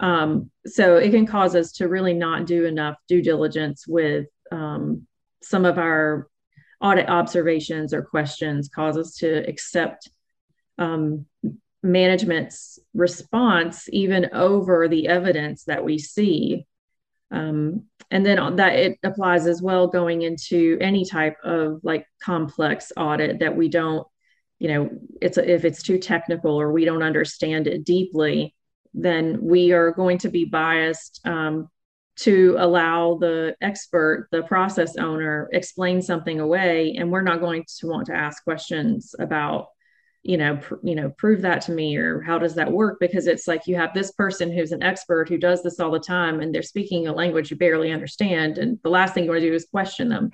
um, 0.00 0.50
so 0.66 0.96
it 0.96 1.10
can 1.10 1.24
cause 1.26 1.54
us 1.54 1.72
to 1.72 1.88
really 1.88 2.14
not 2.14 2.46
do 2.46 2.64
enough 2.64 2.96
due 3.08 3.22
diligence 3.22 3.86
with 3.86 4.26
um, 4.50 5.06
some 5.42 5.64
of 5.64 5.78
our 5.78 6.28
audit 6.80 7.08
observations 7.08 7.94
or 7.94 8.02
questions 8.02 8.68
cause 8.68 8.96
us 8.96 9.16
to 9.16 9.48
accept 9.48 10.10
um, 10.78 11.26
management's 11.82 12.78
response 12.92 13.88
even 13.90 14.30
over 14.32 14.88
the 14.88 15.06
evidence 15.08 15.64
that 15.64 15.84
we 15.84 15.98
see 15.98 16.66
um, 17.34 17.84
and 18.10 18.24
then 18.24 18.56
that 18.56 18.74
it 18.76 18.98
applies 19.02 19.46
as 19.46 19.60
well 19.60 19.88
going 19.88 20.22
into 20.22 20.78
any 20.80 21.04
type 21.04 21.36
of 21.42 21.80
like 21.82 22.06
complex 22.22 22.92
audit 22.96 23.40
that 23.40 23.56
we 23.56 23.68
don't 23.68 24.06
you 24.58 24.68
know 24.68 24.90
it's 25.20 25.36
if 25.36 25.64
it's 25.64 25.82
too 25.82 25.98
technical 25.98 26.58
or 26.58 26.72
we 26.72 26.84
don't 26.84 27.02
understand 27.02 27.66
it 27.66 27.84
deeply 27.84 28.54
then 28.94 29.38
we 29.42 29.72
are 29.72 29.90
going 29.90 30.18
to 30.18 30.28
be 30.28 30.44
biased 30.44 31.20
um, 31.24 31.68
to 32.16 32.54
allow 32.58 33.16
the 33.16 33.56
expert 33.60 34.28
the 34.30 34.42
process 34.44 34.96
owner 34.96 35.48
explain 35.52 36.00
something 36.00 36.38
away 36.38 36.94
and 36.96 37.10
we're 37.10 37.20
not 37.20 37.40
going 37.40 37.64
to 37.66 37.88
want 37.88 38.06
to 38.06 38.14
ask 38.14 38.44
questions 38.44 39.14
about 39.18 39.68
you 40.24 40.38
know 40.38 40.56
pr- 40.56 40.74
you 40.82 40.94
know 40.94 41.10
prove 41.10 41.42
that 41.42 41.60
to 41.62 41.72
me 41.72 41.96
or 41.96 42.22
how 42.22 42.38
does 42.38 42.54
that 42.56 42.72
work? 42.72 42.98
Because 42.98 43.26
it's 43.26 43.46
like 43.46 43.66
you 43.66 43.76
have 43.76 43.94
this 43.94 44.10
person 44.12 44.50
who's 44.50 44.72
an 44.72 44.82
expert 44.82 45.28
who 45.28 45.38
does 45.38 45.62
this 45.62 45.78
all 45.78 45.90
the 45.90 46.00
time 46.00 46.40
and 46.40 46.52
they're 46.52 46.62
speaking 46.62 47.06
a 47.06 47.12
language 47.12 47.50
you 47.50 47.56
barely 47.56 47.92
understand 47.92 48.58
and 48.58 48.80
the 48.82 48.88
last 48.88 49.14
thing 49.14 49.24
you 49.24 49.30
want 49.30 49.42
to 49.42 49.48
do 49.48 49.54
is 49.54 49.66
question 49.66 50.08
them. 50.08 50.30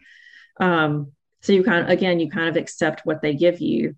Um, 0.60 1.12
so 1.42 1.52
you 1.52 1.64
kind 1.64 1.84
of 1.84 1.90
again 1.90 2.20
you 2.20 2.30
kind 2.30 2.48
of 2.48 2.56
accept 2.56 3.04
what 3.04 3.20
they 3.20 3.34
give 3.34 3.60
you. 3.60 3.96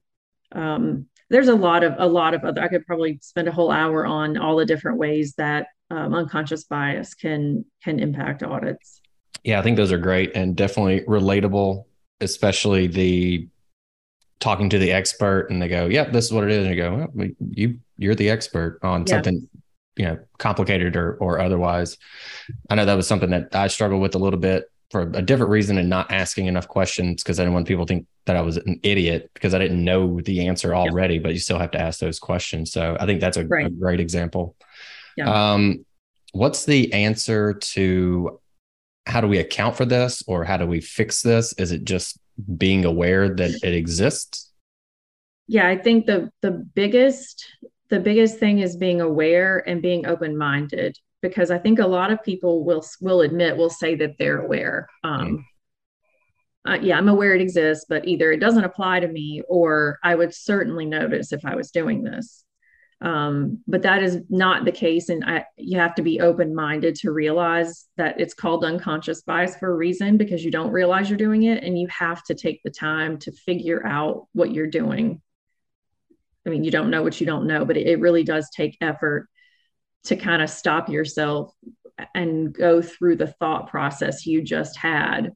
Um, 0.51 1.07
there's 1.29 1.49
a 1.49 1.55
lot 1.55 1.85
of 1.85 1.95
a 1.99 2.07
lot 2.07 2.35
of 2.35 2.45
other 2.45 2.63
i 2.63 2.69
could 2.69 2.87
probably 2.87 3.19
spend 3.23 3.49
a 3.49 3.53
whole 3.53 3.71
hour 3.71 4.05
on 4.05 4.37
all 4.37 4.57
the 4.57 4.67
different 4.67 4.99
ways 4.99 5.35
that 5.39 5.69
um, 5.91 6.15
unconscious 6.15 6.65
bias 6.65 7.15
can 7.15 7.65
can 7.83 7.99
impact 7.99 8.43
audits. 8.43 9.01
Yeah 9.43 9.59
i 9.59 9.63
think 9.63 9.77
those 9.77 9.93
are 9.93 9.99
great 9.99 10.33
and 10.35 10.55
definitely 10.55 11.01
relatable 11.01 11.85
especially 12.21 12.87
the 12.87 13.49
talking 14.43 14.69
to 14.69 14.79
the 14.79 14.93
expert 14.93 15.49
and 15.51 15.63
they 15.63 15.69
go, 15.69 15.87
"Yep, 15.87 16.07
yeah, 16.07 16.13
this 16.13 16.27
is 16.27 16.33
what 16.33 16.45
it 16.45 16.51
is," 16.51 16.67
and 16.67 16.75
you 16.75 16.83
go, 16.83 17.09
well, 17.15 17.29
"You 17.51 17.79
you're 17.97 18.15
the 18.15 18.29
expert 18.29 18.79
on 18.83 19.03
yeah. 19.03 19.15
something." 19.15 19.49
you 19.95 20.07
know 20.07 20.19
complicated 20.39 20.97
or 20.97 21.17
or 21.17 21.39
otherwise 21.39 21.99
i 22.71 22.75
know 22.75 22.87
that 22.87 22.95
was 22.95 23.07
something 23.07 23.29
that 23.29 23.55
i 23.55 23.67
struggled 23.67 24.01
with 24.01 24.15
a 24.15 24.19
little 24.19 24.39
bit 24.39 24.73
for 24.93 25.11
a 25.15 25.23
different 25.23 25.51
reason 25.51 25.79
and 25.79 25.89
not 25.89 26.13
asking 26.13 26.47
enough 26.47 26.69
questions 26.69 27.23
because 27.23 27.41
I 27.41 27.45
didn't 27.45 27.55
want 27.55 27.67
people 27.67 27.87
to 27.87 27.95
think 27.95 28.07
that 28.27 28.37
I 28.37 28.43
was 28.43 28.59
an 28.59 28.79
idiot 28.83 29.31
because 29.33 29.55
I 29.55 29.59
didn't 29.59 29.83
know 29.83 30.21
the 30.21 30.47
answer 30.47 30.75
already, 30.75 31.15
yeah. 31.15 31.21
but 31.23 31.33
you 31.33 31.39
still 31.39 31.59
have 31.59 31.71
to 31.71 31.81
ask 31.81 31.99
those 31.99 32.19
questions. 32.19 32.71
So 32.71 32.99
I 33.01 33.07
think 33.07 33.23
that's 33.23 33.39
a, 33.39 33.47
right. 33.47 33.67
a 33.67 33.71
great 33.71 34.01
example. 34.01 34.55
Um, 35.25 35.87
what's 36.33 36.67
the 36.67 36.93
answer 36.93 37.55
to 37.55 38.39
how 39.07 39.23
do 39.23 39.29
we 39.29 39.39
account 39.39 39.77
for 39.77 39.87
this 39.87 40.23
or 40.27 40.45
how 40.45 40.59
do 40.59 40.67
we 40.67 40.83
fix 40.83 41.23
this? 41.23 41.55
Is 41.55 41.73
it 41.73 41.85
just 41.85 42.19
being 42.57 42.85
aware 42.85 43.29
that 43.29 43.63
it 43.63 43.75
exists? 43.75 44.51
Yeah, 45.49 45.69
I 45.69 45.77
think 45.77 46.07
the 46.07 46.31
the 46.41 46.51
biggest 46.51 47.47
the 47.91 48.01
biggest 48.01 48.39
thing 48.39 48.61
is 48.61 48.77
being 48.77 49.01
aware 49.01 49.63
and 49.69 49.83
being 49.83 50.07
open-minded 50.07 50.97
because 51.21 51.51
I 51.51 51.59
think 51.59 51.79
a 51.79 51.87
lot 51.87 52.11
of 52.11 52.23
people 52.23 52.65
will 52.65 52.85
will 53.01 53.21
admit 53.21 53.57
will 53.57 53.71
say 53.71 53.95
that 53.97 54.17
they're 54.19 54.41
aware. 54.41 54.89
Um, 55.05 55.45
mm. 56.67 56.73
uh, 56.73 56.79
yeah, 56.81 56.97
I'm 56.97 57.09
aware 57.09 57.35
it 57.35 57.43
exists, 57.43 57.87
but 57.89 58.07
either 58.07 58.33
it 58.33 58.41
doesn't 58.41 58.65
apply 58.65 59.01
to 59.01 59.09
me 59.09 59.43
or 59.49 59.99
I 60.03 60.15
would 60.15 60.35
certainly 60.35 60.87
notice 60.87 61.33
if 61.33 61.45
I 61.45 61.55
was 61.55 61.71
doing 61.71 62.03
this. 62.03 62.45
Um, 63.03 63.59
but 63.67 63.83
that 63.83 64.03
is 64.03 64.19
not 64.31 64.65
the 64.65 64.73
case. 64.73 65.09
And 65.09 65.25
I, 65.25 65.45
you 65.57 65.79
have 65.79 65.95
to 65.97 66.03
be 66.03 66.21
open 66.21 66.55
minded 66.55 66.95
to 66.97 67.11
realize 67.11 67.87
that 67.97 68.21
it's 68.21 68.33
called 68.33 68.65
unconscious 68.65 69.23
bias 69.23 69.57
for 69.57 69.73
a 69.73 69.77
reason 69.77 70.17
because 70.17 70.45
you 70.45 70.53
don't 70.53 70.71
realize 70.71 71.11
you're 71.11 71.19
doing 71.19 71.43
it. 71.43 71.65
And 71.65 71.79
you 71.79 71.89
have 71.89 72.23
to 72.25 72.35
take 72.35 72.63
the 72.63 72.71
time 72.71 73.19
to 73.19 73.33
figure 73.33 73.85
out 73.85 74.29
what 74.33 74.53
you're 74.53 74.69
doing. 74.69 75.21
I 76.47 76.51
mean, 76.51 76.63
you 76.63 76.71
don't 76.71 76.91
know 76.91 77.03
what 77.03 77.21
you 77.21 77.27
don't 77.27 77.47
know, 77.47 77.65
but 77.65 77.77
it, 77.77 77.89
it 77.89 78.01
really 78.01 78.23
does 78.23 78.49
take 78.51 78.79
effort 78.81 79.29
to 80.05 80.17
kind 80.17 80.41
of 80.41 80.49
stop 80.49 80.89
yourself 80.89 81.53
and 82.15 82.53
go 82.53 82.83
through 82.83 83.17
the 83.17 83.27
thought 83.27 83.69
process 83.69 84.27
you 84.27 84.43
just 84.43 84.77
had 84.77 85.33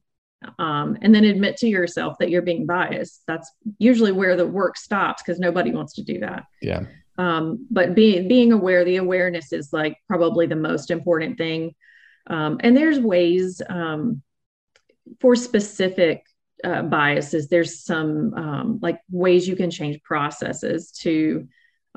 um, 0.59 0.97
and 1.01 1.13
then 1.13 1.23
admit 1.23 1.57
to 1.57 1.67
yourself 1.67 2.17
that 2.19 2.29
you're 2.29 2.41
being 2.41 2.65
biased. 2.65 3.23
That's 3.27 3.51
usually 3.77 4.11
where 4.11 4.35
the 4.35 4.45
work 4.45 4.77
stops 4.77 5.21
because 5.21 5.39
nobody 5.39 5.71
wants 5.71 5.93
to 5.95 6.03
do 6.03 6.19
that. 6.19 6.43
Yeah. 6.61 6.83
Um, 7.17 7.67
but 7.71 7.95
being 7.95 8.27
being 8.27 8.51
aware, 8.51 8.85
the 8.85 8.97
awareness 8.97 9.51
is 9.51 9.73
like 9.73 9.97
probably 10.07 10.45
the 10.45 10.55
most 10.55 10.91
important 10.91 11.37
thing. 11.37 11.73
Um, 12.27 12.59
and 12.61 12.75
there's 12.75 12.99
ways 12.99 13.61
um, 13.69 14.21
for 15.19 15.35
specific 15.35 16.23
uh, 16.63 16.83
biases. 16.83 17.47
There's 17.47 17.83
some 17.83 18.33
um, 18.33 18.79
like 18.81 18.99
ways 19.09 19.47
you 19.47 19.55
can 19.55 19.71
change 19.71 20.01
processes 20.03 20.91
to 21.03 21.47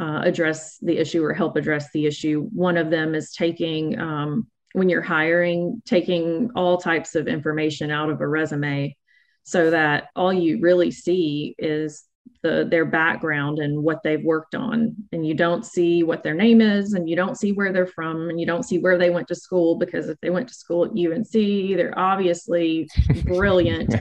uh, 0.01 0.23
address 0.25 0.79
the 0.79 0.97
issue 0.99 1.23
or 1.23 1.35
help 1.35 1.57
address 1.57 1.91
the 1.93 2.07
issue. 2.07 2.49
One 2.53 2.77
of 2.77 2.91
them 2.91 3.15
is 3.15 3.33
taking 3.33 3.99
um, 3.99 4.47
when 4.73 4.89
you're 4.89 5.03
hiring, 5.03 5.83
taking 5.85 6.51
all 6.55 6.79
types 6.79 7.15
of 7.15 7.27
information 7.27 7.91
out 7.91 8.11
of 8.11 8.21
a 8.21 8.29
resume 8.29 8.97
so 9.43 9.71
that 9.71 10.09
all 10.15 10.33
you 10.33 10.61
really 10.61 10.91
see 10.91 11.55
is 11.59 12.05
the 12.43 12.67
their 12.71 12.85
background 12.85 13.59
and 13.59 13.83
what 13.83 14.03
they've 14.03 14.25
worked 14.25 14.55
on. 14.55 14.97
And 15.13 15.27
you 15.27 15.35
don't 15.35 15.65
see 15.65 16.03
what 16.03 16.23
their 16.23 16.35
name 16.35 16.61
is 16.61 16.95
and 16.95 17.09
you 17.09 17.17
don't 17.17 17.37
see 17.37 17.53
where 17.53 17.73
they're 17.73 17.87
from 17.87 18.31
and 18.31 18.41
you 18.41 18.47
don't 18.47 18.65
see 18.65 18.79
where 18.79 18.97
they 18.97 19.11
went 19.11 19.29
to 19.29 19.35
school 19.35 19.77
because 19.77 20.09
if 20.09 20.19
they 20.21 20.31
went 20.31 20.49
to 20.49 20.55
school 20.55 20.85
at 20.85 20.93
UNC 20.93 21.33
they're 21.33 21.99
obviously 21.99 22.89
brilliant. 23.25 23.95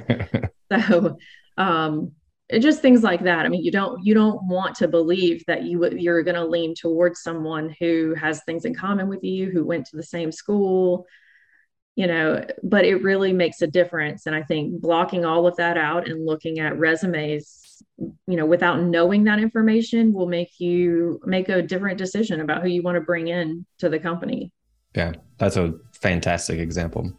So 0.71 1.17
um 1.57 2.11
just 2.59 2.81
things 2.81 3.03
like 3.03 3.23
that. 3.23 3.45
I 3.45 3.49
mean 3.49 3.63
you 3.63 3.71
don't 3.71 4.03
you 4.05 4.13
don't 4.13 4.47
want 4.47 4.75
to 4.77 4.87
believe 4.87 5.43
that 5.47 5.63
you 5.63 5.89
you're 5.91 6.23
going 6.23 6.35
to 6.35 6.45
lean 6.45 6.73
towards 6.75 7.21
someone 7.21 7.75
who 7.79 8.15
has 8.15 8.43
things 8.43 8.65
in 8.65 8.73
common 8.73 9.09
with 9.09 9.23
you 9.23 9.51
who 9.51 9.65
went 9.65 9.85
to 9.87 9.97
the 9.97 10.03
same 10.03 10.31
school 10.31 11.05
you 11.95 12.07
know 12.07 12.45
but 12.63 12.85
it 12.85 13.03
really 13.03 13.33
makes 13.33 13.61
a 13.61 13.67
difference. 13.67 14.25
And 14.25 14.35
i 14.35 14.43
think 14.43 14.79
blocking 14.79 15.25
all 15.25 15.45
of 15.45 15.57
that 15.57 15.77
out 15.77 16.07
and 16.07 16.25
looking 16.25 16.59
at 16.59 16.77
resumes 16.77 17.68
you 17.97 18.35
know 18.35 18.45
without 18.45 18.81
knowing 18.81 19.23
that 19.23 19.39
information 19.39 20.13
will 20.13 20.27
make 20.27 20.59
you 20.59 21.19
make 21.25 21.49
a 21.49 21.61
different 21.61 21.97
decision 21.97 22.41
about 22.41 22.61
who 22.61 22.69
you 22.69 22.81
want 22.81 22.95
to 22.95 23.01
bring 23.01 23.27
in 23.27 23.65
to 23.77 23.89
the 23.89 23.99
company 23.99 24.51
yeah 24.95 25.11
that's 25.37 25.57
a 25.57 25.73
fantastic 25.93 26.59
example 26.59 27.11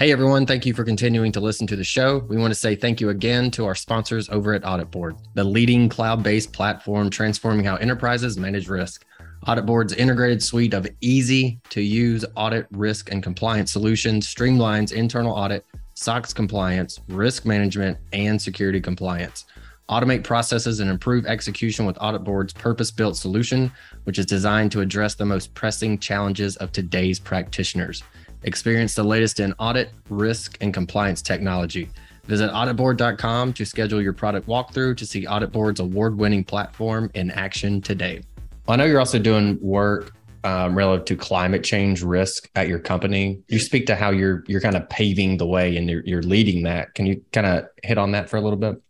Hey 0.00 0.12
everyone, 0.12 0.46
thank 0.46 0.64
you 0.64 0.72
for 0.72 0.82
continuing 0.82 1.30
to 1.32 1.40
listen 1.40 1.66
to 1.66 1.76
the 1.76 1.84
show. 1.84 2.24
We 2.26 2.38
want 2.38 2.52
to 2.52 2.58
say 2.58 2.74
thank 2.74 3.02
you 3.02 3.10
again 3.10 3.50
to 3.50 3.66
our 3.66 3.74
sponsors 3.74 4.30
over 4.30 4.54
at 4.54 4.62
AuditBoard, 4.62 5.18
the 5.34 5.44
leading 5.44 5.90
cloud 5.90 6.22
based 6.22 6.54
platform 6.54 7.10
transforming 7.10 7.66
how 7.66 7.76
enterprises 7.76 8.38
manage 8.38 8.66
risk. 8.66 9.04
AuditBoard's 9.46 9.92
integrated 9.92 10.42
suite 10.42 10.72
of 10.72 10.86
easy 11.02 11.60
to 11.68 11.82
use 11.82 12.24
audit, 12.34 12.66
risk, 12.70 13.12
and 13.12 13.22
compliance 13.22 13.72
solutions 13.72 14.26
streamlines 14.26 14.90
internal 14.90 15.34
audit, 15.34 15.66
SOX 15.92 16.32
compliance, 16.32 16.98
risk 17.08 17.44
management, 17.44 17.98
and 18.14 18.40
security 18.40 18.80
compliance. 18.80 19.44
Automate 19.90 20.22
processes 20.22 20.78
and 20.78 20.88
improve 20.88 21.26
execution 21.26 21.84
with 21.84 21.96
AuditBoard's 21.96 22.52
purpose 22.52 22.92
built 22.92 23.16
solution, 23.16 23.72
which 24.04 24.20
is 24.20 24.26
designed 24.26 24.70
to 24.70 24.80
address 24.82 25.16
the 25.16 25.26
most 25.26 25.52
pressing 25.54 25.98
challenges 25.98 26.56
of 26.58 26.70
today's 26.70 27.18
practitioners. 27.18 28.04
Experience 28.44 28.94
the 28.94 29.02
latest 29.02 29.40
in 29.40 29.52
audit, 29.58 29.90
risk, 30.08 30.56
and 30.60 30.72
compliance 30.72 31.20
technology. 31.20 31.90
Visit 32.26 32.52
auditboard.com 32.52 33.52
to 33.54 33.66
schedule 33.66 34.00
your 34.00 34.12
product 34.12 34.46
walkthrough 34.46 34.96
to 34.96 35.04
see 35.04 35.26
AuditBoard's 35.26 35.80
award 35.80 36.16
winning 36.16 36.44
platform 36.44 37.10
in 37.14 37.32
action 37.32 37.80
today. 37.80 38.22
Well, 38.68 38.74
I 38.74 38.76
know 38.76 38.84
you're 38.84 39.00
also 39.00 39.18
doing 39.18 39.58
work 39.60 40.12
um, 40.44 40.76
relative 40.76 41.04
to 41.06 41.16
climate 41.16 41.64
change 41.64 42.04
risk 42.04 42.48
at 42.54 42.68
your 42.68 42.78
company. 42.78 43.42
You 43.48 43.58
speak 43.58 43.86
to 43.86 43.96
how 43.96 44.10
you're 44.10 44.44
you're 44.46 44.60
kind 44.60 44.76
of 44.76 44.88
paving 44.88 45.38
the 45.38 45.46
way 45.46 45.76
and 45.76 45.90
you're, 45.90 46.04
you're 46.06 46.22
leading 46.22 46.62
that. 46.62 46.94
Can 46.94 47.06
you 47.06 47.24
kind 47.32 47.48
of 47.48 47.64
hit 47.82 47.98
on 47.98 48.12
that 48.12 48.30
for 48.30 48.36
a 48.36 48.40
little 48.40 48.56
bit? 48.56 48.80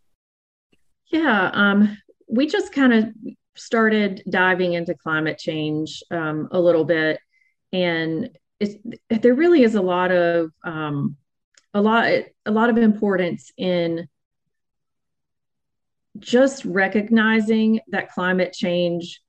Yeah, 1.10 1.50
um, 1.52 1.98
we 2.28 2.46
just 2.46 2.72
kind 2.72 2.92
of 2.92 3.12
started 3.56 4.22
diving 4.30 4.74
into 4.74 4.94
climate 4.94 5.38
change 5.38 6.02
um, 6.10 6.48
a 6.52 6.60
little 6.60 6.84
bit, 6.84 7.18
and 7.72 8.30
there 9.08 9.34
really 9.34 9.62
is 9.62 9.74
a 9.74 9.82
lot 9.82 10.12
of 10.12 10.50
um, 10.62 11.16
a 11.74 11.80
lot 11.80 12.10
a 12.46 12.50
lot 12.50 12.70
of 12.70 12.78
importance 12.78 13.52
in 13.56 14.08
just 16.18 16.64
recognizing 16.64 17.80
that 17.88 18.10
climate 18.10 18.52
change 18.52 19.20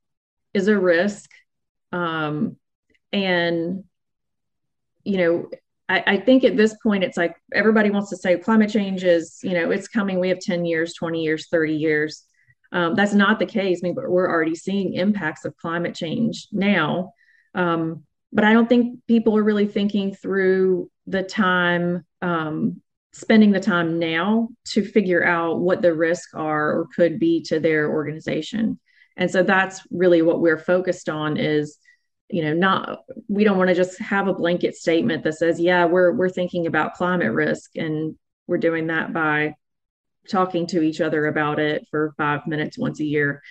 is 0.52 0.68
a 0.68 0.78
risk 0.78 1.30
um, 1.92 2.56
and 3.12 3.84
you 5.04 5.16
know 5.16 5.50
I, 5.88 6.04
I, 6.06 6.16
think 6.18 6.44
at 6.44 6.56
this 6.56 6.76
point 6.82 7.04
it's 7.04 7.16
like 7.16 7.34
everybody 7.52 7.90
wants 7.90 8.10
to 8.10 8.16
say 8.16 8.38
climate 8.38 8.70
change 8.70 9.04
is 9.04 9.38
you 9.42 9.52
know 9.52 9.70
it's 9.70 9.88
coming. 9.88 10.20
We 10.20 10.28
have 10.28 10.38
10 10.38 10.64
years 10.64 10.94
20 10.94 11.22
years 11.22 11.48
30 11.48 11.74
years. 11.74 12.24
Um, 12.72 12.94
that's 12.94 13.12
not 13.12 13.38
the 13.38 13.46
case. 13.46 13.80
I 13.82 13.86
mean, 13.86 13.94
but 13.94 14.08
we're 14.08 14.30
already 14.30 14.54
seeing 14.54 14.94
impacts 14.94 15.44
of 15.44 15.56
climate 15.56 15.94
change 15.94 16.48
now. 16.52 17.12
Um, 17.54 18.04
but 18.32 18.44
I 18.44 18.54
don't 18.54 18.68
think 18.68 19.00
people 19.06 19.36
are 19.36 19.42
really 19.42 19.66
thinking 19.66 20.14
through 20.14 20.90
the 21.06 21.22
time, 21.22 22.06
um, 22.22 22.80
spending 23.12 23.52
the 23.52 23.60
time 23.60 23.98
now 23.98 24.48
to 24.68 24.82
figure 24.82 25.22
out 25.22 25.60
what 25.60 25.82
the 25.82 25.92
risks 25.92 26.32
are 26.32 26.78
or 26.78 26.88
could 26.96 27.18
be 27.18 27.42
to 27.42 27.60
their 27.60 27.90
organization. 27.90 28.80
And 29.18 29.30
so 29.30 29.42
that's 29.42 29.82
really 29.90 30.22
what 30.22 30.40
we're 30.40 30.58
focused 30.58 31.10
on 31.10 31.36
is, 31.36 31.76
you 32.32 32.42
know, 32.42 32.54
not 32.54 33.00
we 33.28 33.44
don't 33.44 33.58
want 33.58 33.68
to 33.68 33.74
just 33.74 33.98
have 34.00 34.28
a 34.28 34.34
blanket 34.34 34.74
statement 34.74 35.24
that 35.24 35.34
says, 35.34 35.60
yeah, 35.60 35.84
we're 35.84 36.12
we're 36.12 36.30
thinking 36.30 36.66
about 36.66 36.94
climate 36.94 37.32
risk 37.32 37.76
and 37.76 38.16
we're 38.46 38.58
doing 38.58 38.88
that 38.88 39.12
by 39.12 39.54
talking 40.28 40.66
to 40.68 40.82
each 40.82 41.00
other 41.00 41.26
about 41.26 41.58
it 41.58 41.86
for 41.90 42.14
five 42.16 42.46
minutes 42.46 42.78
once 42.78 43.00
a 43.00 43.04
year. 43.04 43.42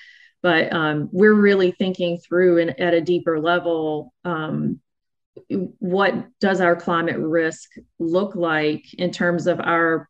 But 0.42 0.74
um, 0.74 1.10
we're 1.12 1.34
really 1.36 1.72
thinking 1.72 2.18
through 2.18 2.60
and 2.60 2.80
at 2.80 2.94
a 2.94 3.02
deeper 3.02 3.40
level 3.40 4.14
um, 4.26 4.80
what 5.50 6.14
does 6.40 6.62
our 6.62 6.76
climate 6.76 7.18
risk 7.18 7.70
look 8.00 8.36
like 8.36 8.94
in 8.96 9.12
terms 9.12 9.48
of 9.48 9.60
our 9.60 10.10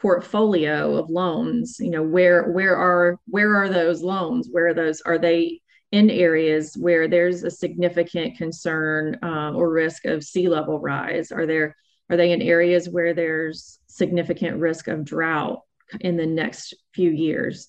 portfolio 0.00 0.96
of 0.96 1.10
loans? 1.10 1.76
You 1.80 1.90
know 1.90 2.02
where 2.02 2.50
where 2.50 2.76
are 2.76 3.18
where 3.26 3.56
are 3.56 3.68
those 3.68 4.02
loans? 4.02 4.48
Where 4.50 4.68
are 4.68 4.74
those 4.74 5.00
are 5.02 5.18
they 5.18 5.61
in 5.92 6.10
areas 6.10 6.76
where 6.76 7.06
there's 7.06 7.44
a 7.44 7.50
significant 7.50 8.36
concern 8.36 9.18
uh, 9.22 9.52
or 9.52 9.70
risk 9.70 10.04
of 10.04 10.24
sea 10.24 10.48
level 10.48 10.80
rise 10.80 11.30
are 11.30 11.46
there 11.46 11.76
are 12.10 12.16
they 12.16 12.32
in 12.32 12.42
areas 12.42 12.88
where 12.88 13.14
there's 13.14 13.78
significant 13.86 14.58
risk 14.58 14.88
of 14.88 15.04
drought 15.04 15.60
in 16.00 16.16
the 16.16 16.26
next 16.26 16.74
few 16.94 17.10
years 17.10 17.68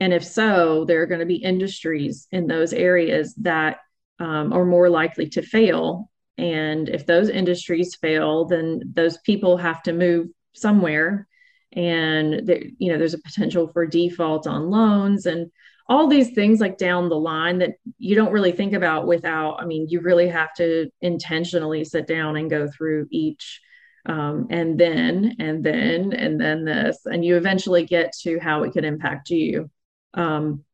and 0.00 0.12
if 0.12 0.24
so, 0.24 0.84
there 0.84 1.00
are 1.02 1.06
going 1.06 1.20
to 1.20 1.26
be 1.26 1.36
industries 1.36 2.28
in 2.30 2.46
those 2.46 2.72
areas 2.72 3.34
that 3.36 3.78
um, 4.18 4.52
are 4.52 4.64
more 4.64 4.90
likely 4.90 5.28
to 5.30 5.42
fail. 5.42 6.10
And 6.38 6.88
if 6.88 7.06
those 7.06 7.30
industries 7.30 7.94
fail, 7.94 8.44
then 8.44 8.82
those 8.94 9.18
people 9.18 9.56
have 9.56 9.82
to 9.84 9.94
move 9.94 10.28
somewhere. 10.54 11.26
And 11.72 12.48
you 12.78 12.92
know, 12.92 12.98
there's 12.98 13.14
a 13.14 13.18
potential 13.18 13.68
for 13.68 13.86
default 13.86 14.46
on 14.46 14.70
loans 14.70 15.26
and 15.26 15.50
all 15.88 16.08
these 16.08 16.30
things 16.30 16.60
like 16.60 16.78
down 16.78 17.08
the 17.08 17.18
line 17.18 17.58
that 17.58 17.74
you 17.98 18.14
don't 18.14 18.32
really 18.32 18.52
think 18.52 18.72
about 18.72 19.06
without. 19.06 19.60
I 19.60 19.64
mean, 19.64 19.86
you 19.88 20.00
really 20.00 20.28
have 20.28 20.52
to 20.54 20.90
intentionally 21.00 21.84
sit 21.84 22.06
down 22.06 22.36
and 22.36 22.50
go 22.50 22.68
through 22.68 23.06
each 23.10 23.60
um, 24.06 24.46
and 24.50 24.78
then 24.78 25.36
and 25.38 25.64
then 25.64 26.12
and 26.12 26.40
then 26.40 26.64
this 26.64 26.98
and 27.06 27.24
you 27.24 27.36
eventually 27.36 27.84
get 27.84 28.12
to 28.22 28.38
how 28.38 28.62
it 28.62 28.72
could 28.72 28.84
impact 28.84 29.30
you 29.30 29.68
um, 30.14 30.64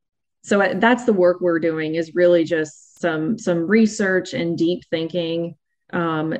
so 0.45 0.73
that's 0.77 1.05
the 1.05 1.13
work 1.13 1.41
we're 1.41 1.61
doing 1.61 1.95
is 1.95 2.15
really 2.15 2.45
just 2.45 2.99
some 3.01 3.39
some 3.39 3.67
research 3.67 4.33
and 4.33 4.59
deep 4.59 4.83
thinking, 4.91 5.57
um, 5.93 6.35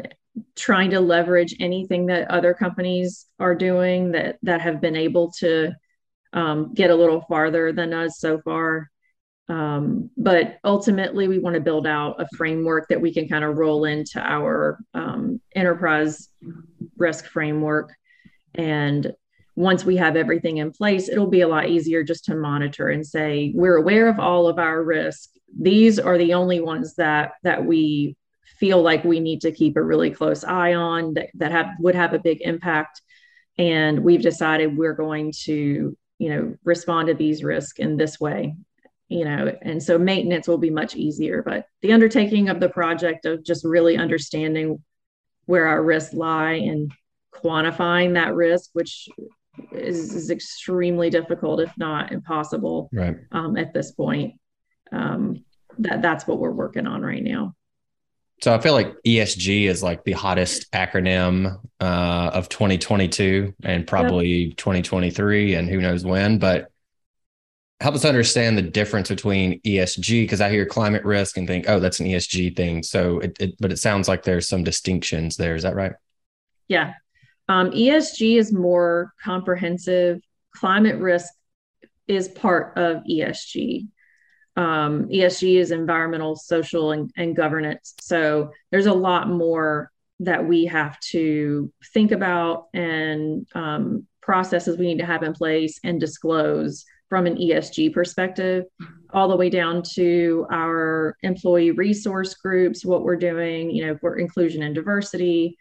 trying 0.57 0.91
to 0.91 1.01
leverage 1.01 1.55
anything 1.61 2.07
that 2.07 2.31
other 2.31 2.55
companies 2.55 3.27
are 3.39 3.55
doing 3.55 4.13
that 4.13 4.39
that 4.43 4.61
have 4.61 4.81
been 4.81 4.97
able 4.97 5.31
to 5.39 5.73
um, 6.33 6.75
get 6.75 6.91
a 6.91 6.95
little 6.95 7.21
farther 7.23 7.73
than 7.73 7.93
us 7.93 8.19
so 8.19 8.41
far. 8.41 8.91
Um, 9.49 10.11
but 10.17 10.59
ultimately, 10.65 11.29
we 11.29 11.39
want 11.39 11.55
to 11.55 11.61
build 11.61 11.87
out 11.87 12.21
a 12.21 12.27
framework 12.37 12.89
that 12.89 13.01
we 13.01 13.13
can 13.13 13.29
kind 13.29 13.45
of 13.45 13.57
roll 13.57 13.85
into 13.85 14.21
our 14.21 14.79
um, 14.95 15.41
enterprise 15.55 16.29
risk 16.97 17.27
framework 17.27 17.93
and 18.55 19.13
once 19.55 19.85
we 19.85 19.97
have 19.97 20.17
everything 20.17 20.59
in 20.59 20.73
place, 20.73 21.09
it'll 21.09 21.27
be 21.27 21.43
a 21.43 21.49
lot 21.49 21.69
easier 21.69 22.03
just 22.03 22.25
to 22.25 22.35
monitor 22.35 22.89
and 22.89 23.07
say, 23.07 23.53
we're 23.55 23.77
aware 23.77 24.09
of 24.09 24.19
all 24.19 24.49
of 24.49 24.59
our 24.59 24.83
risk. 24.83 25.31
These 25.59 25.99
are 25.99 26.17
the 26.17 26.35
only 26.35 26.61
ones 26.61 26.95
that 26.95 27.33
that 27.43 27.65
we 27.65 28.17
feel 28.59 28.81
like 28.81 29.05
we 29.05 29.21
need 29.21 29.43
to 29.43 29.53
keep 29.53 29.77
a 29.77 29.83
really 29.83 30.11
close 30.11 30.45
eye 30.45 30.75
on 30.75 31.15
that, 31.15 31.29
that 31.35 31.53
have 31.53 31.67
would 31.81 31.95
have 31.95 32.15
a 32.15 32.19
big 32.19 32.41
impact. 32.41 33.03
And 33.59 34.01
we've 34.03 34.23
decided 34.23 34.77
we're 34.77 34.95
going 34.95 35.33
to, 35.45 35.97
you 36.23 36.29
know, 36.29 36.55
respond 36.63 37.09
to 37.09 37.15
these 37.15 37.43
risks 37.43 37.81
in 37.81 37.97
this 37.97 38.21
way. 38.21 38.55
You 39.09 39.25
know, 39.25 39.55
and 39.61 39.83
so 39.83 39.99
maintenance 39.99 40.47
will 40.47 40.57
be 40.57 40.71
much 40.71 40.95
easier. 40.95 41.43
But 41.43 41.67
the 41.83 41.93
undertaking 41.93 42.49
of 42.49 42.61
the 42.61 42.69
project 42.69 43.27
of 43.27 43.45
just 43.45 43.65
really 43.65 43.97
understanding 43.97 44.83
where 45.47 45.67
our 45.67 45.83
risks 45.83 46.15
lie 46.15 46.53
and 46.53 46.93
quantifying 47.35 48.15
that 48.15 48.37
risk, 48.37 48.71
which 48.73 49.09
is, 49.73 50.15
is 50.15 50.31
extremely 50.31 51.11
difficult, 51.11 51.61
if 51.61 51.73
not 51.77 52.13
impossible, 52.13 52.89
right. 52.93 53.17
um, 53.33 53.57
at 53.57 53.75
this 53.75 53.91
point. 53.91 54.35
Um, 54.93 55.45
that 55.79 56.03
that's 56.03 56.27
what 56.29 56.39
we're 56.39 56.53
working 56.53 56.87
on 56.87 57.03
right 57.03 57.23
now. 57.23 57.55
So 58.43 58.53
I 58.53 58.59
feel 58.59 58.73
like 58.73 58.97
ESG 59.07 59.69
is 59.69 59.85
like 59.85 60.03
the 60.03 60.13
hottest 60.13 60.71
acronym 60.73 61.61
uh, 61.81 62.31
of 62.35 62.49
2022 62.49 63.55
and 63.63 63.87
probably 63.87 64.27
yep. 64.27 64.57
2023 64.57 65.55
and 65.55 65.69
who 65.69 65.81
knows 65.81 66.05
when. 66.05 66.39
But 66.39 66.69
help 67.81 67.95
us 67.95 68.05
understand 68.05 68.59
the 68.59 68.63
difference 68.63 69.09
between 69.09 69.61
ESG 69.61 70.25
because 70.25 70.41
I 70.41 70.51
hear 70.51 70.67
climate 70.67 71.05
risk 71.05 71.37
and 71.37 71.47
think, 71.47 71.67
oh, 71.69 71.79
that's 71.79 72.01
an 72.01 72.07
ESG 72.07 72.57
thing. 72.57 72.83
So, 72.83 73.21
it, 73.21 73.37
it, 73.39 73.55
but 73.61 73.71
it 73.71 73.79
sounds 73.79 74.09
like 74.09 74.25
there's 74.25 74.49
some 74.49 74.65
distinctions 74.65 75.37
there. 75.37 75.55
Is 75.55 75.63
that 75.63 75.77
right? 75.77 75.93
Yeah, 76.67 76.95
um, 77.49 77.71
ESG 77.71 78.39
is 78.39 78.53
more 78.53 79.13
comprehensive. 79.23 80.21
Climate 80.53 80.99
risk 80.99 81.33
is 82.09 82.27
part 82.27 82.77
of 82.77 83.05
ESG. 83.05 83.87
Um, 84.57 85.09
ESG 85.09 85.57
is 85.57 85.71
environmental, 85.71 86.37
social, 86.37 86.93
and, 86.93 87.11
and 87.17 87.35
governance. 87.35 87.95
So 88.01 88.51
there's 88.71 88.87
a 88.87 88.93
lot 88.93 89.29
more 89.29 89.91
that 90.21 90.47
we 90.47 90.67
have 90.67 91.01
to 91.01 91.73
think 91.93 92.13
about 92.13 92.67
and 92.75 93.47
um, 93.55 94.07
processes 94.21 94.79
we 94.79 94.87
need 94.87 94.99
to 94.99 95.07
have 95.07 95.23
in 95.23 95.33
place 95.33 95.81
and 95.83 95.99
disclose 95.99 96.85
from 97.09 97.27
an 97.27 97.37
ESG 97.37 97.93
perspective, 97.93 98.65
all 99.13 99.29
the 99.29 99.37
way 99.37 99.51
down 99.51 99.83
to 99.83 100.47
our 100.51 101.15
employee 101.23 101.71
resource 101.71 102.33
groups, 102.33 102.87
what 102.87 103.03
we're 103.03 103.17
doing, 103.17 103.71
you 103.71 103.87
know, 103.87 103.99
for 103.99 104.19
inclusion 104.19 104.63
and 104.63 104.75
diversity. 104.75 105.59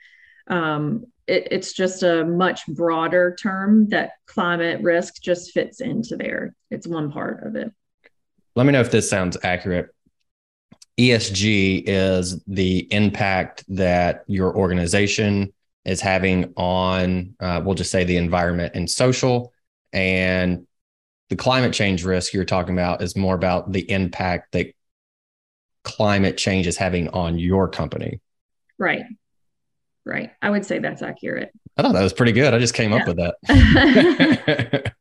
Um, 0.48 1.08
it, 1.28 1.50
it's 1.52 1.74
just 1.74 2.04
a 2.04 2.24
much 2.24 2.66
broader 2.68 3.36
term 3.38 3.90
that 3.90 4.12
climate 4.28 4.82
risk 4.82 5.22
just 5.22 5.52
fits 5.52 5.82
into 5.82 6.16
there. 6.16 6.56
It's 6.70 6.88
one 6.88 7.12
part 7.12 7.46
of 7.46 7.58
it. 7.58 7.72
Let 8.56 8.66
me 8.66 8.72
know 8.72 8.82
if 8.82 8.92
this 8.92 9.10
sounds 9.10 9.38
accurate. 9.44 9.90
ESG 11.00 11.84
is 11.86 12.44
the 12.46 12.92
impact 12.94 13.64
that 13.70 14.24
your 14.28 14.56
organization 14.56 15.54
is 15.86 16.02
having 16.02 16.54
on, 16.58 17.36
uh, 17.40 17.62
we'll 17.64 17.76
just 17.76 17.92
say, 17.92 18.04
the 18.04 18.18
environment 18.18 18.74
and 18.76 18.90
social. 18.90 19.52
And 19.94 20.68
the 21.30 21.36
climate 21.36 21.74
change 21.74 22.04
risk 22.04 22.34
you're 22.34 22.46
talking 22.46 22.74
about 22.74 23.02
is 23.02 23.16
more 23.16 23.36
about 23.36 23.72
the 23.72 23.90
impact 23.90 24.52
that 24.52 24.68
climate 25.84 26.38
change 26.38 26.68
is 26.68 26.78
having 26.78 27.08
on 27.10 27.40
your 27.40 27.68
company. 27.68 28.20
Right. 28.78 29.04
Right. 30.06 30.32
I 30.42 30.50
would 30.50 30.66
say 30.66 30.80
that's 30.80 31.02
accurate. 31.02 31.52
I 31.78 31.84
thought 31.84 31.94
that 31.94 32.04
was 32.04 32.14
pretty 32.14 32.34
good. 32.34 32.54
I 32.54 32.60
just 32.60 32.74
came 32.74 32.92
yeah. 32.92 32.98
up 32.98 33.08
with 33.08 33.18
that. 33.18 34.94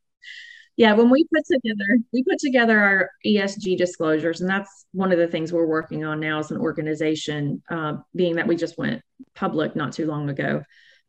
yeah, 0.77 0.93
when 0.93 1.09
we 1.09 1.25
put 1.33 1.43
together 1.45 1.99
we 2.13 2.23
put 2.23 2.39
together 2.39 2.79
our 2.79 3.09
ESG 3.25 3.77
disclosures, 3.77 4.41
and 4.41 4.49
that's 4.49 4.85
one 4.93 5.11
of 5.11 5.19
the 5.19 5.27
things 5.27 5.51
we're 5.51 5.65
working 5.65 6.05
on 6.05 6.19
now 6.19 6.39
as 6.39 6.51
an 6.51 6.57
organization, 6.57 7.61
uh, 7.69 7.97
being 8.15 8.35
that 8.37 8.47
we 8.47 8.55
just 8.55 8.77
went 8.77 9.01
public 9.35 9.75
not 9.75 9.93
too 9.93 10.07
long 10.07 10.29
ago 10.29 10.63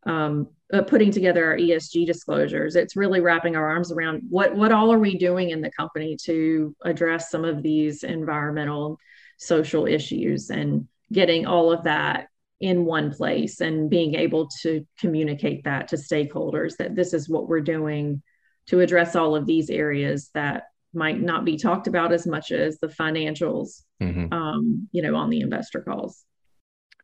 um, 0.04 0.48
uh, 0.72 0.82
putting 0.82 1.10
together 1.10 1.44
our 1.44 1.56
ESG 1.56 2.06
disclosures. 2.06 2.76
It's 2.76 2.96
really 2.96 3.20
wrapping 3.20 3.56
our 3.56 3.68
arms 3.68 3.92
around 3.92 4.22
what 4.28 4.54
what 4.54 4.72
all 4.72 4.92
are 4.92 4.98
we 4.98 5.16
doing 5.18 5.50
in 5.50 5.60
the 5.60 5.70
company 5.70 6.16
to 6.24 6.74
address 6.84 7.30
some 7.30 7.44
of 7.44 7.62
these 7.62 8.02
environmental, 8.02 8.98
social 9.38 9.86
issues, 9.86 10.50
and 10.50 10.88
getting 11.12 11.46
all 11.46 11.72
of 11.72 11.84
that 11.84 12.28
in 12.60 12.84
one 12.84 13.12
place 13.12 13.60
and 13.60 13.90
being 13.90 14.14
able 14.14 14.48
to 14.62 14.86
communicate 14.98 15.64
that 15.64 15.88
to 15.88 15.96
stakeholders 15.96 16.76
that 16.76 16.94
this 16.94 17.12
is 17.12 17.28
what 17.28 17.48
we're 17.48 17.60
doing 17.60 18.22
to 18.66 18.80
address 18.80 19.16
all 19.16 19.34
of 19.34 19.46
these 19.46 19.70
areas 19.70 20.30
that 20.34 20.64
might 20.94 21.20
not 21.20 21.44
be 21.44 21.56
talked 21.56 21.86
about 21.86 22.12
as 22.12 22.26
much 22.26 22.52
as 22.52 22.78
the 22.78 22.86
financials, 22.86 23.82
mm-hmm. 24.00 24.32
um, 24.32 24.88
you 24.92 25.02
know, 25.02 25.14
on 25.16 25.30
the 25.30 25.40
investor 25.40 25.80
calls. 25.80 26.24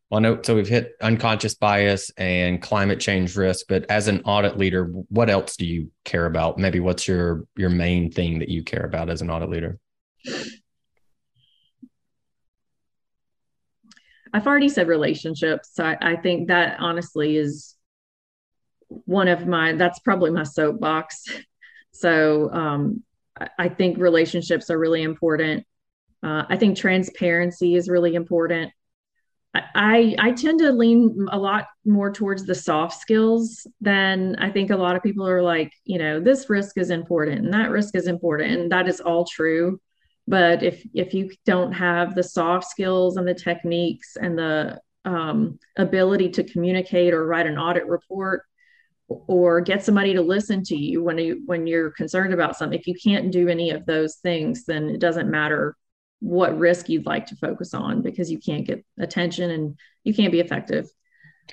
Well, 0.09 0.21
no, 0.21 0.41
so 0.41 0.55
we've 0.55 0.67
hit 0.67 0.93
unconscious 1.01 1.53
bias 1.53 2.09
and 2.17 2.59
climate 2.59 2.99
change 2.99 3.35
risk, 3.35 3.67
but 3.69 3.85
as 3.89 4.07
an 4.07 4.21
audit 4.25 4.57
leader, 4.57 4.85
what 5.09 5.29
else 5.29 5.55
do 5.55 5.67
you 5.67 5.91
care 6.03 6.25
about? 6.25 6.57
Maybe 6.57 6.79
what's 6.79 7.07
your 7.07 7.45
your 7.55 7.69
main 7.69 8.11
thing 8.11 8.39
that 8.39 8.49
you 8.49 8.63
care 8.63 8.83
about 8.83 9.11
as 9.11 9.21
an 9.21 9.29
audit 9.29 9.49
leader? 9.49 9.77
I've 14.33 14.47
already 14.47 14.69
said 14.69 14.87
relationships. 14.87 15.69
So 15.73 15.83
I, 15.83 15.97
I 16.01 16.15
think 16.15 16.47
that 16.47 16.79
honestly 16.79 17.37
is 17.37 17.75
one 18.87 19.27
of 19.27 19.45
my 19.47 19.73
that's 19.73 19.99
probably 19.99 20.31
my 20.31 20.43
soapbox. 20.43 21.25
So 21.91 22.51
um, 22.51 23.03
I, 23.57 23.69
think 23.69 23.97
relationships 23.97 24.69
are 24.69 24.77
really 24.77 25.03
important. 25.03 25.65
Uh, 26.23 26.43
I 26.47 26.57
think 26.57 26.77
transparency 26.77 27.75
is 27.75 27.89
really 27.89 28.15
important. 28.15 28.71
I 29.55 30.15
I 30.19 30.31
tend 30.33 30.59
to 30.59 30.71
lean 30.71 31.27
a 31.31 31.39
lot 31.39 31.65
more 31.83 32.11
towards 32.11 32.45
the 32.45 32.53
soft 32.53 32.99
skills 32.99 33.65
than 33.81 34.35
I 34.35 34.51
think 34.51 34.69
a 34.69 34.77
lot 34.77 34.95
of 34.95 35.01
people 35.01 35.27
are 35.27 35.41
like, 35.41 35.73
you 35.85 35.97
know, 35.97 36.19
this 36.19 36.49
risk 36.51 36.77
is 36.77 36.91
important 36.91 37.45
and 37.45 37.53
that 37.53 37.71
risk 37.71 37.95
is 37.95 38.07
important 38.07 38.51
and 38.51 38.71
that 38.71 38.87
is 38.87 39.01
all 39.01 39.25
true. 39.25 39.79
But 40.27 40.61
if 40.61 40.85
if 40.93 41.15
you 41.15 41.31
don't 41.45 41.71
have 41.71 42.13
the 42.13 42.21
soft 42.21 42.67
skills 42.67 43.17
and 43.17 43.27
the 43.27 43.33
techniques 43.33 44.17
and 44.21 44.37
the 44.37 44.79
um, 45.05 45.57
ability 45.77 46.29
to 46.29 46.43
communicate 46.43 47.13
or 47.13 47.25
write 47.25 47.47
an 47.47 47.57
audit 47.57 47.87
report 47.87 48.43
or 49.09 49.59
get 49.59 49.83
somebody 49.83 50.13
to 50.13 50.21
listen 50.21 50.63
to 50.63 50.75
you 50.75 51.03
when 51.03 51.17
you 51.17 51.41
when 51.45 51.65
you're 51.65 51.91
concerned 51.91 52.33
about 52.33 52.55
something, 52.55 52.79
if 52.79 52.87
you 52.87 52.95
can't 52.95 53.31
do 53.31 53.47
any 53.47 53.71
of 53.71 53.85
those 53.85 54.15
things, 54.17 54.65
then 54.65 54.89
it 54.89 54.99
doesn't 54.99 55.29
matter 55.29 55.75
what 56.19 56.57
risk 56.57 56.89
you'd 56.89 57.05
like 57.05 57.25
to 57.27 57.35
focus 57.35 57.73
on 57.73 58.01
because 58.01 58.31
you 58.31 58.37
can't 58.37 58.67
get 58.67 58.85
attention 58.99 59.49
and 59.49 59.77
you 60.03 60.13
can't 60.13 60.31
be 60.31 60.39
effective. 60.39 60.87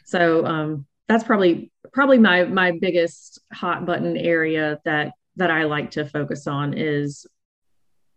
So 0.05 0.45
um, 0.45 0.87
that's 1.09 1.25
probably 1.25 1.71
probably 1.93 2.19
my 2.19 2.45
my 2.45 2.73
biggest 2.73 3.41
hot 3.53 3.87
button 3.87 4.17
area 4.17 4.79
that 4.85 5.13
that 5.37 5.51
I 5.51 5.65
like 5.65 5.93
to 5.93 6.05
focus 6.05 6.47
on 6.47 6.75
is, 6.75 7.27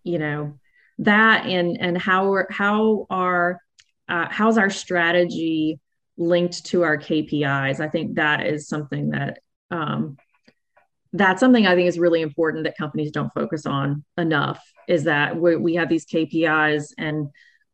you 0.03 0.19
know, 0.19 0.59
that 0.99 1.45
and 1.45 1.77
and 1.79 1.97
how 1.97 2.43
how 2.49 3.07
are 3.09 3.61
uh, 4.09 4.27
how's 4.29 4.57
our 4.57 4.69
strategy 4.69 5.79
linked 6.19 6.65
to 6.65 6.83
our 6.83 6.97
KPIs. 6.97 7.79
I 7.79 7.87
think 7.87 8.15
that 8.15 8.45
is 8.45 8.67
something 8.67 9.09
that 9.11 9.39
um, 9.71 10.17
that's 11.13 11.39
something 11.39 11.65
I 11.65 11.75
think 11.75 11.87
is 11.87 11.97
really 11.97 12.21
important 12.21 12.65
that 12.65 12.77
companies 12.77 13.11
don't 13.11 13.33
focus 13.33 13.65
on 13.65 14.03
enough 14.17 14.61
is 14.87 15.05
that 15.05 15.39
we, 15.39 15.55
we 15.55 15.75
have 15.75 15.89
these 15.89 16.05
KPIs 16.05 16.93
and 16.97 17.29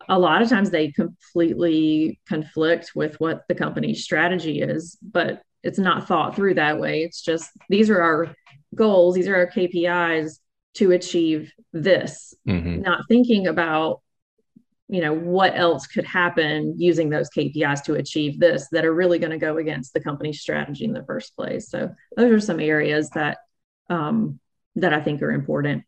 a 0.08 0.20
lot 0.20 0.42
of 0.42 0.50
times 0.50 0.70
they 0.70 0.92
completely 0.92 2.20
conflict 2.28 2.92
with 2.96 3.20
what 3.20 3.44
the 3.50 3.56
company's 3.56 4.04
strategy 4.04 4.62
is, 4.62 4.98
but 5.02 5.42
it's 5.64 5.80
not 5.80 6.08
thought 6.08 6.36
through 6.36 6.54
that 6.54 6.80
way. 6.80 7.02
It's 7.02 7.22
just 7.22 7.50
these 7.70 7.90
are 7.90 8.02
our 8.02 8.36
goals, 8.76 9.16
these 9.16 9.28
are 9.28 9.36
our 9.36 9.50
KPIs 9.50 10.40
to 10.76 10.92
achieve 10.92 11.52
this, 11.74 12.34
mm-hmm. 12.48 12.82
not 12.82 13.02
thinking 13.10 13.48
about 13.48 14.02
you 14.88 15.02
know 15.02 15.14
what 15.14 15.58
else 15.58 15.88
could 15.88 16.06
happen 16.06 16.76
using 16.78 17.10
those 17.10 17.30
KPIs 17.30 17.84
to 17.86 17.96
achieve 17.96 18.40
this 18.40 18.68
that 18.72 18.86
are 18.86 18.94
really 18.94 19.18
going 19.18 19.32
to 19.32 19.38
go 19.38 19.58
against 19.58 19.94
the 19.94 20.00
company's 20.00 20.42
strategy 20.42 20.86
in 20.86 20.94
the 20.94 21.04
first 21.06 21.36
place. 21.36 21.70
So 21.70 21.94
those 22.16 22.32
are 22.32 22.40
some 22.40 22.60
areas 22.60 23.10
that 23.12 23.40
um, 23.90 24.40
that 24.76 24.94
I 24.94 25.02
think 25.02 25.22
are 25.22 25.32
important. 25.32 25.84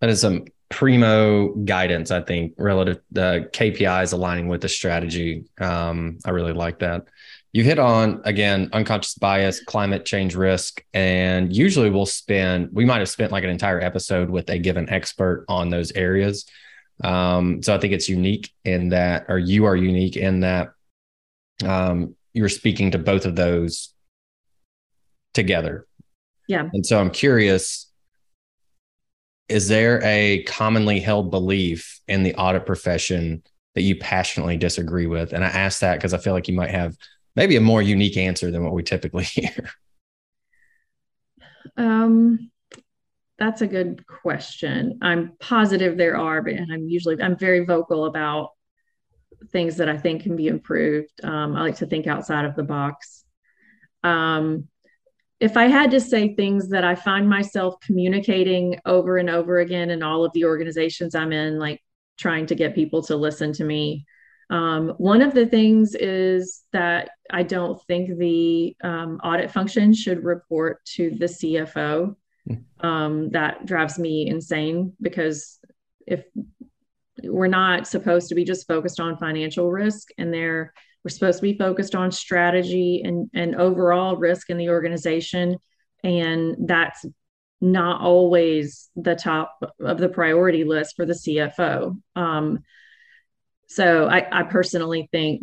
That 0.00 0.10
is 0.10 0.20
some 0.20 0.46
primo 0.68 1.54
guidance, 1.54 2.10
I 2.10 2.20
think, 2.20 2.54
relative 2.58 3.00
the 3.12 3.48
KPIs 3.52 4.12
aligning 4.12 4.48
with 4.48 4.60
the 4.60 4.68
strategy. 4.68 5.44
Um, 5.60 6.18
I 6.24 6.30
really 6.30 6.52
like 6.52 6.80
that. 6.80 7.06
You 7.52 7.62
hit 7.62 7.78
on 7.78 8.20
again 8.24 8.70
unconscious 8.72 9.14
bias, 9.14 9.62
climate 9.62 10.04
change 10.04 10.34
risk, 10.34 10.84
and 10.92 11.54
usually 11.54 11.90
we'll 11.90 12.06
spend 12.06 12.70
we 12.72 12.84
might 12.84 12.98
have 12.98 13.08
spent 13.08 13.30
like 13.30 13.44
an 13.44 13.50
entire 13.50 13.80
episode 13.80 14.28
with 14.28 14.50
a 14.50 14.58
given 14.58 14.90
expert 14.90 15.44
on 15.48 15.70
those 15.70 15.92
areas. 15.92 16.44
Um, 17.02 17.62
so 17.62 17.74
I 17.74 17.78
think 17.78 17.92
it's 17.92 18.08
unique 18.08 18.52
in 18.64 18.90
that, 18.90 19.26
or 19.28 19.38
you 19.38 19.64
are 19.66 19.76
unique 19.76 20.16
in 20.16 20.40
that 20.40 20.70
um, 21.64 22.14
you're 22.32 22.48
speaking 22.48 22.90
to 22.92 22.98
both 22.98 23.26
of 23.26 23.36
those 23.36 23.92
together. 25.34 25.86
Yeah. 26.48 26.68
And 26.72 26.84
so 26.86 27.00
I'm 27.00 27.10
curious 27.10 27.86
is 29.48 29.68
there 29.68 30.02
a 30.02 30.42
commonly 30.42 30.98
held 30.98 31.30
belief 31.30 32.00
in 32.08 32.22
the 32.22 32.34
audit 32.34 32.66
profession 32.66 33.42
that 33.74 33.82
you 33.82 33.96
passionately 33.96 34.56
disagree 34.56 35.06
with? 35.06 35.32
And 35.32 35.44
I 35.44 35.48
ask 35.48 35.80
that 35.80 35.96
because 35.96 36.12
I 36.12 36.18
feel 36.18 36.32
like 36.32 36.48
you 36.48 36.54
might 36.54 36.70
have 36.70 36.96
maybe 37.36 37.56
a 37.56 37.60
more 37.60 37.82
unique 37.82 38.16
answer 38.16 38.50
than 38.50 38.64
what 38.64 38.72
we 38.72 38.82
typically 38.82 39.24
hear. 39.24 39.70
Um, 41.76 42.50
that's 43.38 43.60
a 43.60 43.66
good 43.66 44.06
question. 44.06 44.98
I'm 45.02 45.32
positive 45.40 45.96
there 45.96 46.16
are, 46.16 46.42
but 46.42 46.54
and 46.54 46.72
I'm 46.72 46.88
usually 46.88 47.20
I'm 47.20 47.36
very 47.36 47.64
vocal 47.64 48.06
about 48.06 48.50
things 49.52 49.76
that 49.76 49.88
I 49.88 49.98
think 49.98 50.22
can 50.22 50.36
be 50.36 50.48
improved. 50.48 51.12
Um, 51.22 51.54
I 51.54 51.62
like 51.62 51.76
to 51.76 51.86
think 51.86 52.06
outside 52.06 52.44
of 52.44 52.56
the 52.56 52.62
box. 52.62 53.24
Um, 54.02 54.68
if 55.38 55.56
I 55.56 55.64
had 55.64 55.90
to 55.90 56.00
say 56.00 56.34
things 56.34 56.68
that 56.70 56.84
I 56.84 56.94
find 56.94 57.28
myself 57.28 57.74
communicating 57.80 58.78
over 58.86 59.18
and 59.18 59.28
over 59.28 59.58
again 59.58 59.90
in 59.90 60.02
all 60.02 60.24
of 60.24 60.32
the 60.32 60.46
organizations 60.46 61.14
I'm 61.14 61.32
in, 61.32 61.58
like 61.58 61.82
trying 62.16 62.46
to 62.46 62.54
get 62.54 62.74
people 62.74 63.02
to 63.02 63.16
listen 63.16 63.52
to 63.54 63.64
me, 63.64 64.06
um, 64.48 64.94
one 64.98 65.22
of 65.22 65.34
the 65.34 65.46
things 65.46 65.94
is 65.94 66.62
that 66.72 67.10
I 67.30 67.42
don't 67.42 67.82
think 67.86 68.16
the 68.16 68.76
um, 68.82 69.20
audit 69.22 69.50
function 69.50 69.92
should 69.92 70.24
report 70.24 70.84
to 70.94 71.10
the 71.10 71.26
CFO. 71.26 72.14
Um, 72.80 73.30
that 73.30 73.66
drives 73.66 73.98
me 73.98 74.28
insane 74.28 74.92
because 75.00 75.58
if 76.06 76.24
we're 77.22 77.46
not 77.46 77.86
supposed 77.86 78.28
to 78.28 78.34
be 78.34 78.44
just 78.44 78.68
focused 78.68 79.00
on 79.00 79.16
financial 79.16 79.70
risk 79.70 80.08
and 80.18 80.32
they're 80.32 80.72
we're 81.06 81.10
supposed 81.10 81.38
to 81.38 81.42
be 81.42 81.56
focused 81.56 81.94
on 81.94 82.10
strategy 82.10 83.02
and, 83.04 83.30
and 83.32 83.54
overall 83.54 84.16
risk 84.16 84.50
in 84.50 84.58
the 84.58 84.70
organization. 84.70 85.56
And 86.02 86.56
that's 86.66 87.06
not 87.60 88.00
always 88.00 88.90
the 88.96 89.14
top 89.14 89.56
of 89.78 89.98
the 89.98 90.08
priority 90.08 90.64
list 90.64 90.96
for 90.96 91.06
the 91.06 91.12
CFO. 91.12 91.96
Um, 92.16 92.64
so 93.68 94.08
I, 94.08 94.26
I, 94.32 94.42
personally 94.42 95.08
think 95.12 95.42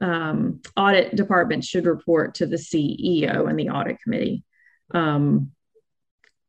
um, 0.00 0.60
audit 0.76 1.16
departments 1.16 1.66
should 1.66 1.86
report 1.86 2.36
to 2.36 2.46
the 2.46 2.54
CEO 2.54 3.50
and 3.50 3.58
the 3.58 3.70
audit 3.70 4.00
committee. 4.00 4.44
Um, 4.94 5.50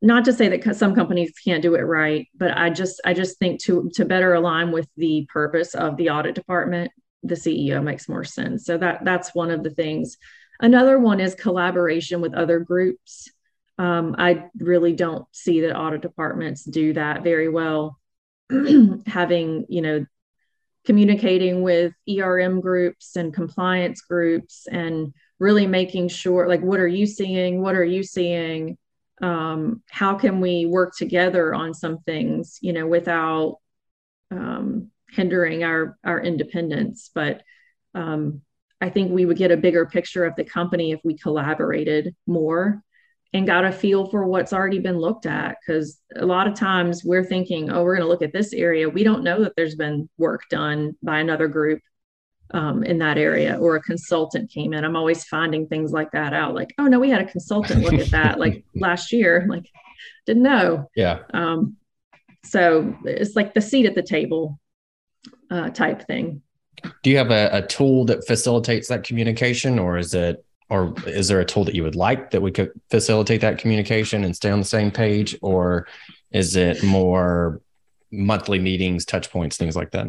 not 0.02 0.26
to 0.26 0.34
say 0.34 0.48
that 0.50 0.76
some 0.76 0.94
companies 0.94 1.34
can't 1.44 1.64
do 1.64 1.76
it 1.76 1.82
right, 1.82 2.28
but 2.36 2.56
I 2.56 2.70
just 2.70 3.02
I 3.04 3.14
just 3.14 3.40
think 3.40 3.62
to 3.64 3.90
to 3.96 4.06
better 4.06 4.34
align 4.34 4.72
with 4.72 4.88
the 4.96 5.28
purpose 5.32 5.74
of 5.74 5.98
the 5.98 6.12
audit 6.12 6.36
department, 6.36 6.92
the 7.24 7.36
CEO 7.36 7.84
makes 7.84 8.08
more 8.08 8.24
sense. 8.24 8.66
So 8.66 8.78
that 8.78 9.04
that's 9.04 9.34
one 9.34 9.50
of 9.50 9.64
the 9.64 9.72
things. 9.72 10.18
Another 10.60 11.00
one 11.00 11.20
is 11.20 11.36
collaboration 11.36 12.22
with 12.22 12.34
other 12.34 12.60
groups. 12.60 13.30
Um, 13.80 14.16
I 14.18 14.46
really 14.58 14.94
don't 14.94 15.26
see 15.32 15.62
that 15.62 15.78
audit 15.78 16.02
departments 16.02 16.64
do 16.64 16.94
that 16.94 17.24
very 17.24 17.50
well. 17.50 18.00
Having 19.08 19.66
you 19.70 19.82
know 19.82 20.06
communicating 20.86 21.64
with 21.64 21.94
ERM 22.08 22.62
groups 22.62 23.16
and 23.18 23.34
compliance 23.34 24.02
groups 24.02 24.68
and 24.72 25.14
really 25.38 25.68
making 25.68 26.08
sure 26.08 26.48
like 26.48 26.62
what 26.62 26.80
are 26.80 26.88
you 26.88 27.06
seeing 27.06 27.62
what 27.62 27.76
are 27.76 27.84
you 27.84 28.04
seeing 28.04 28.78
um, 29.22 29.82
how 29.90 30.16
can 30.16 30.42
we 30.42 30.66
work 30.66 30.96
together 30.96 31.54
on 31.54 31.74
some 31.74 32.00
things 32.00 32.60
you 32.62 32.74
know 32.74 32.88
without 32.88 33.58
um, 34.32 34.92
hindering 35.12 35.64
our 35.64 35.98
our 36.04 36.22
independence? 36.22 37.10
But 37.14 37.42
um, 37.94 38.42
i 38.80 38.90
think 38.90 39.12
we 39.12 39.26
would 39.26 39.38
get 39.38 39.50
a 39.50 39.58
bigger 39.58 39.88
picture 39.88 40.24
of 40.26 40.36
the 40.36 40.44
company 40.44 40.92
if 40.92 41.00
we 41.04 41.18
collaborated 41.18 42.14
more 42.28 42.84
and 43.34 43.46
got 43.46 43.66
a 43.66 43.72
feel 43.72 44.10
for 44.10 44.26
what's 44.26 44.54
already 44.54 44.80
been 44.80 44.98
looked 44.98 45.26
at. 45.26 45.58
Because 45.60 46.00
a 46.16 46.26
lot 46.26 46.48
of 46.48 46.54
times 46.54 47.04
we're 47.04 47.26
thinking 47.26 47.70
oh 47.70 47.84
we're 47.84 47.96
going 47.96 48.06
to 48.06 48.10
look 48.10 48.22
at 48.22 48.34
this 48.34 48.54
area. 48.54 48.90
We 48.90 49.04
don't 49.04 49.24
know 49.24 49.44
that 49.44 49.54
there's 49.56 49.76
been 49.76 50.10
work 50.18 50.44
done 50.50 50.96
by 51.04 51.20
another 51.20 51.48
group 51.48 51.82
um, 52.52 52.84
in 52.84 52.98
that 53.00 53.18
area 53.18 53.58
or 53.58 53.76
a 53.76 53.82
consultant 53.82 54.50
came 54.50 54.74
in 54.74 54.86
i'm 54.86 54.96
always 54.96 55.24
finding 55.26 55.68
things 55.68 55.92
like 55.92 56.12
that 56.12 56.34
out 56.34 56.56
like 56.56 56.74
oh 56.78 56.88
no 56.88 57.00
we 57.00 57.10
had 57.10 57.22
a 57.22 57.26
consultant 57.26 57.84
look 57.84 57.94
at 57.94 58.12
that 58.12 58.40
like 58.40 58.64
last 58.76 59.12
year 59.12 59.46
like 59.50 59.70
didn't 60.26 60.44
know 60.44 60.90
yeah 60.96 61.20
um, 61.34 61.76
so 62.44 62.96
it's 63.04 63.36
like 63.36 63.54
the 63.54 63.62
seat 63.62 63.86
at 63.86 63.96
the 63.96 64.02
table 64.02 64.60
uh, 65.50 65.70
type 65.70 66.06
thing. 66.08 66.42
Do 67.04 67.10
you 67.10 67.18
have 67.18 67.32
a, 67.32 67.50
a 67.52 67.62
tool 67.64 68.06
that 68.06 68.26
facilitates 68.28 68.88
that 68.88 69.04
communication, 69.04 69.80
or 69.80 69.98
is 69.98 70.14
it, 70.14 70.44
or 70.70 70.94
is 71.06 71.28
there 71.28 71.40
a 71.40 71.46
tool 71.46 71.64
that 71.66 71.76
you 71.76 71.84
would 71.84 71.96
like 71.96 72.32
that 72.32 72.42
would 72.42 72.54
could 72.54 72.72
facilitate 72.90 73.42
that 73.42 73.58
communication 73.58 74.24
and 74.24 74.36
stay 74.36 74.50
on 74.50 74.60
the 74.60 74.66
same 74.66 74.92
page, 74.92 75.36
or 75.42 75.88
is 76.32 76.56
it 76.56 76.84
more 76.84 77.62
monthly 78.12 78.60
meetings, 78.60 79.06
touch 79.06 79.32
points, 79.32 79.58
things 79.58 79.76
like 79.76 79.92
that? 79.92 80.08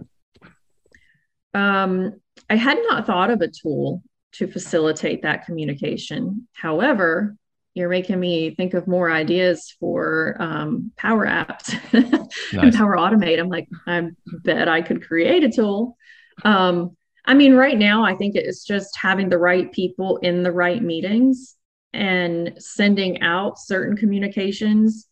Um, 1.55 2.21
I 2.49 2.57
had 2.57 2.79
not 2.89 3.07
thought 3.07 3.31
of 3.31 3.41
a 3.41 3.49
tool 3.49 4.03
to 4.33 4.47
facilitate 4.47 5.23
that 5.23 5.47
communication. 5.47 6.49
However, 6.53 7.37
you're 7.75 7.89
making 7.89 8.19
me 8.19 8.55
think 8.55 8.75
of 8.75 8.89
more 8.89 9.11
ideas 9.11 9.75
for 9.79 10.37
um, 10.41 10.93
Power 10.97 11.27
Apps 11.27 11.73
nice. 11.93 12.65
and 12.65 12.75
Power 12.75 12.97
Automate. 12.97 13.39
I'm 13.39 13.49
like, 13.49 13.69
I 13.87 14.09
bet 14.27 14.69
I 14.69 14.83
could 14.83 15.07
create 15.07 15.45
a 15.45 15.51
tool. 15.51 15.97
Um, 16.45 16.97
I 17.25 17.35
mean, 17.35 17.55
right 17.55 17.79
now, 17.79 18.05
I 18.05 18.17
think 18.17 18.35
it's 18.35 18.65
just 18.65 18.97
having 18.97 19.29
the 19.29 19.39
right 19.39 19.71
people 19.71 20.17
in 20.19 20.43
the 20.43 20.53
right 20.53 20.83
meetings 20.83 21.57
and 21.93 22.55
sending 22.59 23.23
out 23.23 23.59
certain 23.59 23.97
communications 23.97 25.07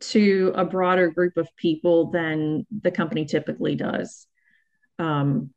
to 0.00 0.52
a 0.54 0.64
broader 0.64 1.10
group 1.10 1.36
of 1.36 1.48
people 1.56 2.10
than 2.10 2.66
the 2.82 2.90
company 2.90 3.24
typically 3.24 3.74
does. 3.74 4.26
Um, 4.98 5.50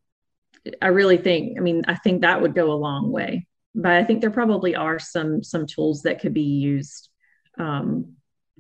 I 0.82 0.88
really 0.88 1.18
think, 1.18 1.58
I 1.58 1.62
mean, 1.62 1.84
I 1.88 1.96
think 1.96 2.22
that 2.22 2.42
would 2.42 2.56
go 2.56 2.72
a 2.72 2.74
long 2.74 3.12
way 3.12 3.48
but 3.76 3.94
I 3.94 4.04
think 4.04 4.22
there 4.22 4.32
probably 4.32 4.76
are 4.76 5.00
some 5.00 5.44
some 5.44 5.66
tools 5.66 6.02
that 6.04 6.20
could 6.20 6.34
be 6.34 6.42
used 6.42 7.10
um, 7.58 8.14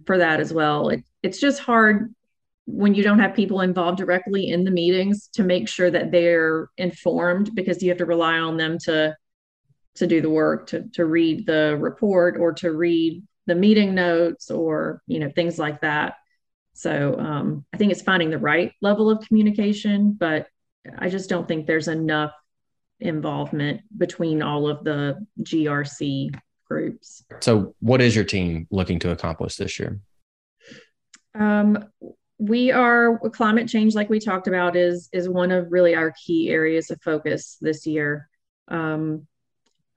for 0.05 0.17
that 0.17 0.39
as 0.39 0.53
well. 0.53 0.89
It, 0.89 1.03
it's 1.23 1.39
just 1.39 1.59
hard 1.59 2.13
when 2.65 2.93
you 2.93 3.03
don't 3.03 3.19
have 3.19 3.35
people 3.35 3.61
involved 3.61 3.97
directly 3.97 4.47
in 4.47 4.63
the 4.63 4.71
meetings 4.71 5.27
to 5.33 5.43
make 5.43 5.67
sure 5.67 5.89
that 5.89 6.11
they're 6.11 6.69
informed 6.77 7.53
because 7.55 7.81
you 7.81 7.89
have 7.89 7.97
to 7.97 8.05
rely 8.05 8.37
on 8.37 8.57
them 8.57 8.77
to 8.79 9.15
to 9.95 10.07
do 10.07 10.21
the 10.21 10.29
work 10.29 10.67
to 10.67 10.87
to 10.93 11.05
read 11.05 11.45
the 11.45 11.77
report 11.79 12.37
or 12.39 12.53
to 12.53 12.71
read 12.71 13.23
the 13.47 13.55
meeting 13.55 13.93
notes 13.93 14.49
or 14.49 15.01
you 15.07 15.19
know 15.19 15.29
things 15.29 15.59
like 15.59 15.81
that 15.81 16.13
so 16.73 17.19
um, 17.19 17.65
i 17.73 17.77
think 17.77 17.91
it's 17.91 18.01
finding 18.01 18.29
the 18.29 18.37
right 18.37 18.71
level 18.81 19.09
of 19.09 19.27
communication 19.27 20.13
but 20.13 20.47
i 20.97 21.09
just 21.09 21.29
don't 21.29 21.47
think 21.47 21.65
there's 21.65 21.87
enough 21.87 22.33
involvement 23.01 23.81
between 23.97 24.41
all 24.41 24.67
of 24.67 24.83
the 24.83 25.25
GRC 25.41 26.33
groups. 26.65 27.23
So, 27.41 27.75
what 27.79 28.01
is 28.01 28.15
your 28.15 28.23
team 28.23 28.67
looking 28.71 28.99
to 28.99 29.11
accomplish 29.11 29.55
this 29.55 29.79
year? 29.79 29.99
Um, 31.35 31.85
we 32.37 32.71
are 32.71 33.19
climate 33.29 33.67
change, 33.67 33.93
like 33.93 34.09
we 34.09 34.19
talked 34.19 34.47
about, 34.47 34.75
is 34.75 35.09
is 35.11 35.27
one 35.27 35.51
of 35.51 35.71
really 35.71 35.95
our 35.95 36.13
key 36.25 36.49
areas 36.49 36.89
of 36.91 37.01
focus 37.01 37.57
this 37.59 37.85
year. 37.85 38.29
Um, 38.67 39.27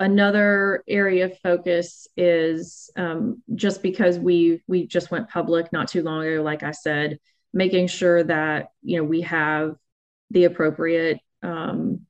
another 0.01 0.83
area 0.89 1.27
of 1.27 1.39
focus 1.39 2.09
is 2.17 2.91
um, 2.97 3.43
just 3.55 3.83
because 3.83 4.19
we 4.19 4.63
we 4.67 4.87
just 4.87 5.11
went 5.11 5.31
public 5.31 5.73
not 5.73 5.89
too 5.89 6.03
long 6.03 6.25
ago, 6.25 6.43
like 6.43 6.63
I 6.63 6.73
said, 6.73 7.19
making 7.53 7.87
sure 7.87 8.25
that 8.25 8.69
you 8.83 8.99
know 8.99 9.05
we 9.05 9.21
have 9.23 9.77
the 10.35 10.45
appropriate 10.45 11.19
um, 11.43 12.01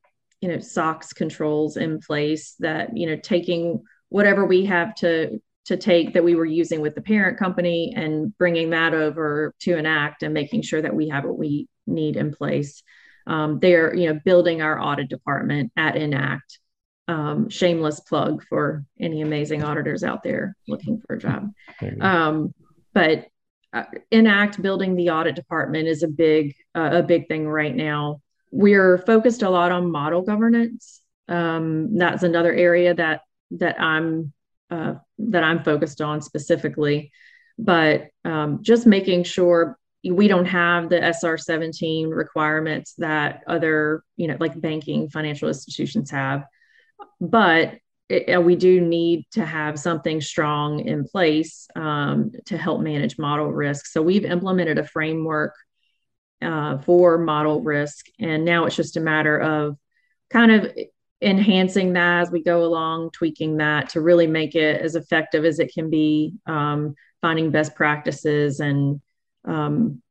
you 0.40 0.48
know 0.48 0.58
SOX 0.58 1.12
controls 1.12 1.76
in 1.76 2.00
place 2.00 2.56
that 2.58 2.96
you 2.96 3.06
know 3.06 3.16
taking 3.16 3.82
whatever 4.08 4.44
we 4.44 4.64
have 4.66 4.94
to 4.96 5.40
to 5.66 5.76
take 5.76 6.12
that 6.12 6.24
we 6.24 6.34
were 6.34 6.44
using 6.44 6.80
with 6.80 6.94
the 6.94 7.00
parent 7.00 7.38
company 7.38 7.94
and 7.96 8.37
bringing 8.37 8.70
that 8.70 8.92
over 8.92 9.54
to 9.60 9.78
Enact 9.78 10.22
and 10.22 10.34
making 10.34 10.60
sure 10.60 10.82
that 10.82 10.94
we 10.94 11.08
have 11.08 11.24
what 11.24 11.38
we 11.38 11.68
need 11.87 12.16
in 12.16 12.34
place. 12.34 12.82
Um, 13.26 13.58
they're 13.60 13.94
you 13.94 14.12
know 14.12 14.20
building 14.24 14.60
our 14.60 14.80
audit 14.80 15.08
department 15.08 15.70
at 15.76 15.96
Enact. 15.96 16.58
Um, 17.06 17.50
shameless 17.50 18.00
plug 18.00 18.42
for 18.48 18.87
any 18.98 19.20
amazing 19.20 19.62
auditors 19.62 20.02
out 20.02 20.22
there 20.22 20.56
looking 20.66 21.02
for 21.06 21.16
a 21.16 21.18
job. 21.18 21.50
Um, 22.00 22.54
but 22.94 23.26
uh, 23.74 23.84
Enact 24.10 24.62
building 24.62 24.94
the 24.94 25.10
audit 25.10 25.34
department 25.34 25.88
is 25.88 26.02
a 26.02 26.08
big 26.08 26.54
uh, 26.74 26.90
a 26.92 27.02
big 27.02 27.28
thing 27.28 27.46
right 27.46 27.74
now 27.74 28.20
we're 28.54 28.98
focused 28.98 29.42
a 29.42 29.50
lot 29.50 29.72
on 29.72 29.90
model 29.90 30.22
governance. 30.22 31.02
Um, 31.28 31.96
that's 31.98 32.22
another 32.22 32.52
area 32.52 32.94
that 32.94 33.22
that 33.50 33.80
I'm 33.80 34.32
uh, 34.70 34.94
that 35.18 35.42
I'm 35.42 35.64
focused 35.64 36.00
on 36.00 36.22
specifically. 36.22 37.10
But 37.58 38.08
um, 38.24 38.60
just 38.62 38.87
making 38.87 39.24
sure 39.24 39.76
we 40.04 40.28
don't 40.28 40.46
have 40.46 40.88
the 40.88 41.02
SR 41.02 41.37
17 41.37 42.08
requirements 42.10 42.94
that 42.98 43.42
other, 43.48 44.04
you 44.16 44.28
know, 44.28 44.37
like 44.38 44.60
banking 44.60 45.08
financial 45.08 45.48
institutions 45.48 46.10
have. 46.12 46.44
But 47.20 47.78
it, 48.08 48.34
uh, 48.34 48.40
we 48.40 48.56
do 48.56 48.80
need 48.80 49.24
to 49.32 49.44
have 49.44 49.78
something 49.78 50.20
strong 50.20 50.80
in 50.80 51.04
place 51.04 51.66
um, 51.74 52.32
to 52.46 52.58
help 52.58 52.80
manage 52.80 53.18
model 53.18 53.50
risk. 53.50 53.86
So 53.86 54.02
we've 54.02 54.24
implemented 54.24 54.78
a 54.78 54.86
framework 54.86 55.54
uh, 56.42 56.78
for 56.78 57.18
model 57.18 57.62
risk. 57.62 58.06
And 58.18 58.44
now 58.44 58.66
it's 58.66 58.76
just 58.76 58.96
a 58.96 59.00
matter 59.00 59.38
of 59.38 59.78
kind 60.30 60.52
of 60.52 60.70
enhancing 61.22 61.94
that 61.94 62.22
as 62.22 62.30
we 62.30 62.42
go 62.42 62.64
along, 62.64 63.10
tweaking 63.12 63.56
that 63.58 63.90
to 63.90 64.00
really 64.00 64.26
make 64.26 64.54
it 64.54 64.80
as 64.80 64.94
effective 64.94 65.44
as 65.44 65.58
it 65.58 65.72
can 65.72 65.88
be, 65.88 66.34
um, 66.46 66.94
finding 67.22 67.50
best 67.50 67.74
practices 67.74 68.60
and 68.60 69.00
um, 69.46 70.02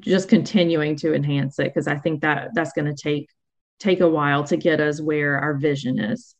just 0.00 0.28
continuing 0.28 0.96
to 0.96 1.14
enhance 1.14 1.58
it 1.58 1.64
because 1.64 1.86
I 1.86 1.96
think 1.96 2.20
that 2.20 2.50
that's 2.54 2.72
going 2.72 2.94
to 2.94 3.02
take 3.02 3.30
take 3.78 4.00
a 4.00 4.08
while 4.08 4.44
to 4.44 4.56
get 4.56 4.80
us 4.80 5.00
where 5.00 5.38
our 5.38 5.54
vision 5.54 5.98
is. 5.98 6.36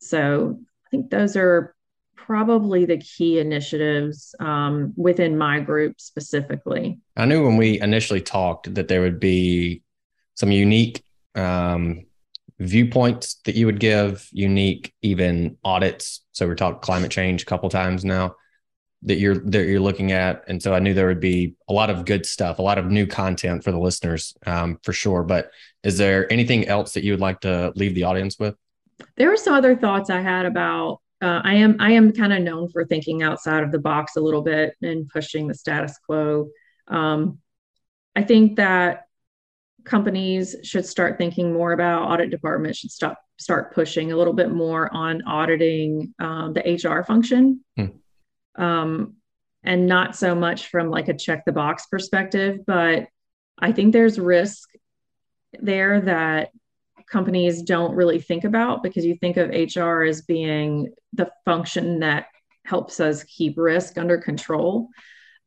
So 0.00 0.58
I 0.86 0.90
think 0.90 1.10
those 1.10 1.36
are 1.36 1.74
probably 2.16 2.84
the 2.84 2.98
key 2.98 3.38
initiatives 3.38 4.34
um, 4.40 4.92
within 4.96 5.38
my 5.38 5.60
group 5.60 6.00
specifically. 6.00 6.98
I 7.16 7.24
knew 7.24 7.44
when 7.44 7.56
we 7.56 7.80
initially 7.80 8.20
talked 8.20 8.74
that 8.74 8.88
there 8.88 9.00
would 9.00 9.20
be 9.20 9.82
some 10.34 10.50
unique 10.50 11.02
um, 11.34 12.06
viewpoints 12.58 13.36
that 13.44 13.54
you 13.54 13.66
would 13.66 13.80
give, 13.80 14.28
unique 14.32 14.92
even 15.02 15.56
audits. 15.64 16.24
So 16.32 16.46
we're 16.46 16.54
talking 16.54 16.80
climate 16.80 17.10
change 17.10 17.42
a 17.42 17.46
couple 17.46 17.68
times 17.68 18.04
now 18.04 18.36
that 19.02 19.18
you're 19.18 19.38
that 19.38 19.66
you're 19.66 19.80
looking 19.80 20.12
at, 20.12 20.44
and 20.46 20.62
so 20.62 20.74
I 20.74 20.78
knew 20.78 20.92
there 20.92 21.06
would 21.06 21.20
be 21.20 21.54
a 21.68 21.72
lot 21.72 21.88
of 21.88 22.04
good 22.04 22.26
stuff, 22.26 22.58
a 22.58 22.62
lot 22.62 22.76
of 22.76 22.90
new 22.90 23.06
content 23.06 23.64
for 23.64 23.72
the 23.72 23.78
listeners 23.78 24.36
um, 24.46 24.78
for 24.82 24.92
sure. 24.92 25.22
But 25.22 25.50
is 25.82 25.96
there 25.96 26.30
anything 26.30 26.68
else 26.68 26.92
that 26.92 27.04
you 27.04 27.12
would 27.12 27.20
like 27.20 27.40
to 27.40 27.72
leave 27.76 27.94
the 27.94 28.04
audience 28.04 28.38
with? 28.38 28.56
There 29.16 29.28
were 29.28 29.36
some 29.36 29.54
other 29.54 29.76
thoughts 29.76 30.10
I 30.10 30.20
had 30.20 30.46
about. 30.46 31.00
Uh, 31.22 31.40
I 31.44 31.54
am 31.54 31.76
I 31.80 31.92
am 31.92 32.12
kind 32.12 32.32
of 32.32 32.42
known 32.42 32.68
for 32.70 32.84
thinking 32.86 33.22
outside 33.22 33.62
of 33.62 33.72
the 33.72 33.78
box 33.78 34.16
a 34.16 34.20
little 34.20 34.42
bit 34.42 34.74
and 34.82 35.08
pushing 35.08 35.46
the 35.46 35.54
status 35.54 35.98
quo. 36.06 36.48
Um, 36.88 37.38
I 38.16 38.22
think 38.22 38.56
that 38.56 39.04
companies 39.84 40.56
should 40.62 40.86
start 40.86 41.18
thinking 41.18 41.52
more 41.52 41.72
about 41.72 42.10
audit 42.10 42.30
departments 42.30 42.78
should 42.78 42.90
stop 42.90 43.18
start 43.38 43.74
pushing 43.74 44.12
a 44.12 44.16
little 44.16 44.34
bit 44.34 44.50
more 44.50 44.92
on 44.94 45.22
auditing 45.22 46.14
um, 46.18 46.52
the 46.52 46.60
HR 46.60 47.02
function, 47.02 47.64
hmm. 47.76 47.86
um, 48.62 49.14
and 49.62 49.86
not 49.86 50.14
so 50.14 50.34
much 50.34 50.68
from 50.68 50.90
like 50.90 51.08
a 51.08 51.16
check 51.16 51.44
the 51.44 51.52
box 51.52 51.86
perspective. 51.86 52.60
But 52.66 53.08
I 53.58 53.72
think 53.72 53.92
there's 53.92 54.18
risk 54.18 54.68
there 55.58 56.00
that 56.02 56.50
companies 57.10 57.62
don't 57.62 57.94
really 57.94 58.20
think 58.20 58.44
about 58.44 58.82
because 58.82 59.04
you 59.04 59.16
think 59.16 59.36
of 59.36 59.50
HR 59.50 60.02
as 60.02 60.22
being 60.22 60.92
the 61.12 61.30
function 61.44 62.00
that 62.00 62.26
helps 62.64 63.00
us 63.00 63.24
keep 63.24 63.54
risk 63.56 63.98
under 63.98 64.18
control. 64.18 64.88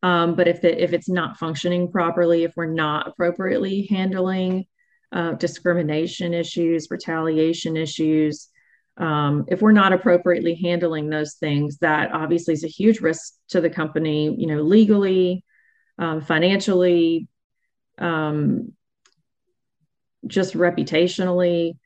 Um, 0.01 0.35
but 0.35 0.47
if 0.47 0.61
the, 0.61 0.83
if 0.83 0.91
it's 0.91 1.09
not 1.09 1.37
functioning 1.37 1.89
properly, 1.89 2.43
if 2.43 2.53
we're 2.57 2.65
not 2.65 3.07
appropriately 3.07 3.87
handling 3.89 4.65
uh, 5.13 5.33
discrimination 5.33 6.33
issues, 6.33 6.87
retaliation 6.91 7.77
issues, 7.77 8.49
um, 8.97 9.45
if 9.47 9.61
we're 9.61 9.71
not 9.71 9.93
appropriately 9.93 10.55
handling 10.55 11.09
those 11.09 11.35
things, 11.35 11.77
that 11.77 12.11
obviously 12.11 12.53
is 12.53 12.63
a 12.63 12.67
huge 12.67 12.99
risk 12.99 13.33
to 13.49 13.61
the 13.61 13.69
company. 13.69 14.35
You 14.37 14.47
know, 14.47 14.61
legally, 14.61 15.45
um, 15.97 16.21
financially, 16.21 17.27
um, 17.97 18.73
just 20.27 20.53
reputationally. 20.53 21.77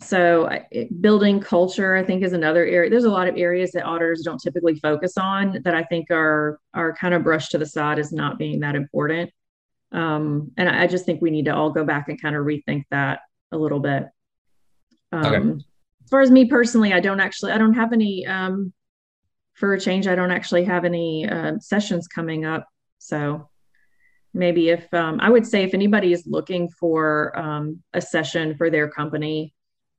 So, 0.00 0.50
building 1.00 1.40
culture, 1.40 1.94
I 1.96 2.02
think, 2.02 2.22
is 2.22 2.32
another 2.32 2.64
area. 2.64 2.90
There's 2.90 3.04
a 3.04 3.10
lot 3.10 3.28
of 3.28 3.36
areas 3.36 3.72
that 3.72 3.86
auditors 3.86 4.22
don't 4.22 4.40
typically 4.40 4.74
focus 4.76 5.16
on 5.16 5.60
that 5.64 5.74
I 5.74 5.84
think 5.84 6.10
are 6.10 6.58
are 6.74 6.94
kind 6.94 7.14
of 7.14 7.22
brushed 7.22 7.52
to 7.52 7.58
the 7.58 7.66
side 7.66 7.98
as 7.98 8.12
not 8.12 8.38
being 8.38 8.60
that 8.60 8.74
important. 8.74 9.30
Um, 9.92 10.50
and 10.56 10.68
I 10.68 10.88
just 10.88 11.06
think 11.06 11.22
we 11.22 11.30
need 11.30 11.44
to 11.44 11.54
all 11.54 11.70
go 11.70 11.84
back 11.84 12.08
and 12.08 12.20
kind 12.20 12.34
of 12.34 12.44
rethink 12.44 12.84
that 12.90 13.20
a 13.52 13.56
little 13.56 13.78
bit. 13.78 14.08
Um, 15.12 15.24
okay. 15.24 15.64
As 16.04 16.10
far 16.10 16.20
as 16.20 16.30
me 16.30 16.46
personally, 16.46 16.92
I 16.92 17.00
don't 17.00 17.20
actually, 17.20 17.52
I 17.52 17.58
don't 17.58 17.74
have 17.74 17.92
any. 17.92 18.26
Um, 18.26 18.72
for 19.54 19.72
a 19.72 19.80
change, 19.80 20.08
I 20.08 20.16
don't 20.16 20.32
actually 20.32 20.64
have 20.64 20.84
any 20.84 21.28
uh, 21.28 21.58
sessions 21.60 22.08
coming 22.08 22.44
up. 22.44 22.66
So 22.98 23.48
maybe 24.34 24.68
if 24.68 24.92
um, 24.92 25.20
I 25.20 25.30
would 25.30 25.46
say 25.46 25.62
if 25.62 25.74
anybody 25.74 26.12
is 26.12 26.24
looking 26.26 26.68
for 26.68 27.38
um, 27.38 27.82
a 27.94 28.00
session 28.00 28.56
for 28.56 28.68
their 28.68 28.90
company 28.90 29.54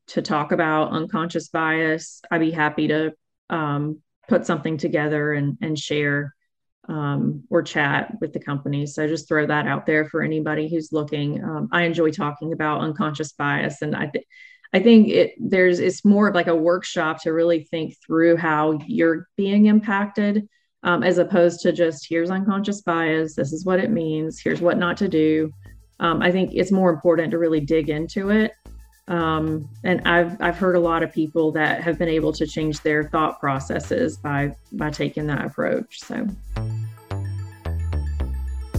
to 0.07 0.21
talk 0.21 0.51
about 0.51 0.91
unconscious 0.91 1.47
bias, 1.47 2.21
I'd 2.29 2.41
be 2.41 2.51
happy 2.51 2.89
to 2.89 3.13
um, 3.49 4.01
put 4.27 4.45
something 4.45 4.77
together 4.77 5.33
and, 5.33 5.57
and 5.61 5.79
share 5.79 6.35
um, 6.87 7.43
or 7.49 7.63
chat 7.63 8.13
with 8.21 8.33
the 8.33 8.39
company. 8.39 8.85
So 8.85 9.07
just 9.07 9.27
throw 9.27 9.47
that 9.47 9.65
out 9.65 9.85
there 9.85 10.05
for 10.05 10.21
anybody 10.21 10.69
who's 10.69 10.91
looking. 10.91 11.43
Um, 11.43 11.69
I 11.71 11.83
enjoy 11.83 12.11
talking 12.11 12.53
about 12.53 12.81
unconscious 12.81 13.31
bias, 13.31 13.81
and 13.81 13.95
I 13.95 14.07
think. 14.07 14.25
I 14.73 14.79
think 14.79 15.07
it 15.07 15.35
there's 15.39 15.79
it's 15.79 16.03
more 16.03 16.27
of 16.27 16.35
like 16.35 16.47
a 16.47 16.55
workshop 16.55 17.21
to 17.21 17.31
really 17.31 17.63
think 17.63 17.95
through 18.05 18.35
how 18.35 18.79
you're 18.85 19.29
being 19.37 19.67
impacted 19.67 20.49
um, 20.85 21.03
as 21.03 21.17
opposed 21.17 21.59
to 21.61 21.73
just 21.73 22.07
here's 22.07 22.31
unconscious 22.31 22.81
bias, 22.81 23.35
this 23.35 23.51
is 23.51 23.65
what 23.65 23.79
it 23.79 23.91
means, 23.91 24.39
here's 24.39 24.61
what 24.61 24.77
not 24.77 24.95
to 24.97 25.09
do. 25.09 25.51
Um, 25.99 26.21
I 26.21 26.31
think 26.31 26.51
it's 26.53 26.71
more 26.71 26.89
important 26.89 27.31
to 27.31 27.37
really 27.37 27.59
dig 27.59 27.89
into 27.89 28.29
it 28.29 28.53
um, 29.07 29.69
and 29.83 30.01
I've 30.07 30.41
I've 30.41 30.57
heard 30.57 30.75
a 30.75 30.79
lot 30.79 31.03
of 31.03 31.13
people 31.13 31.51
that 31.51 31.81
have 31.81 31.99
been 31.99 32.09
able 32.09 32.33
to 32.33 32.47
change 32.47 32.81
their 32.81 33.03
thought 33.03 33.39
processes 33.39 34.17
by 34.17 34.55
by 34.71 34.89
taking 34.89 35.27
that 35.27 35.45
approach. 35.45 35.99
So. 35.99 36.27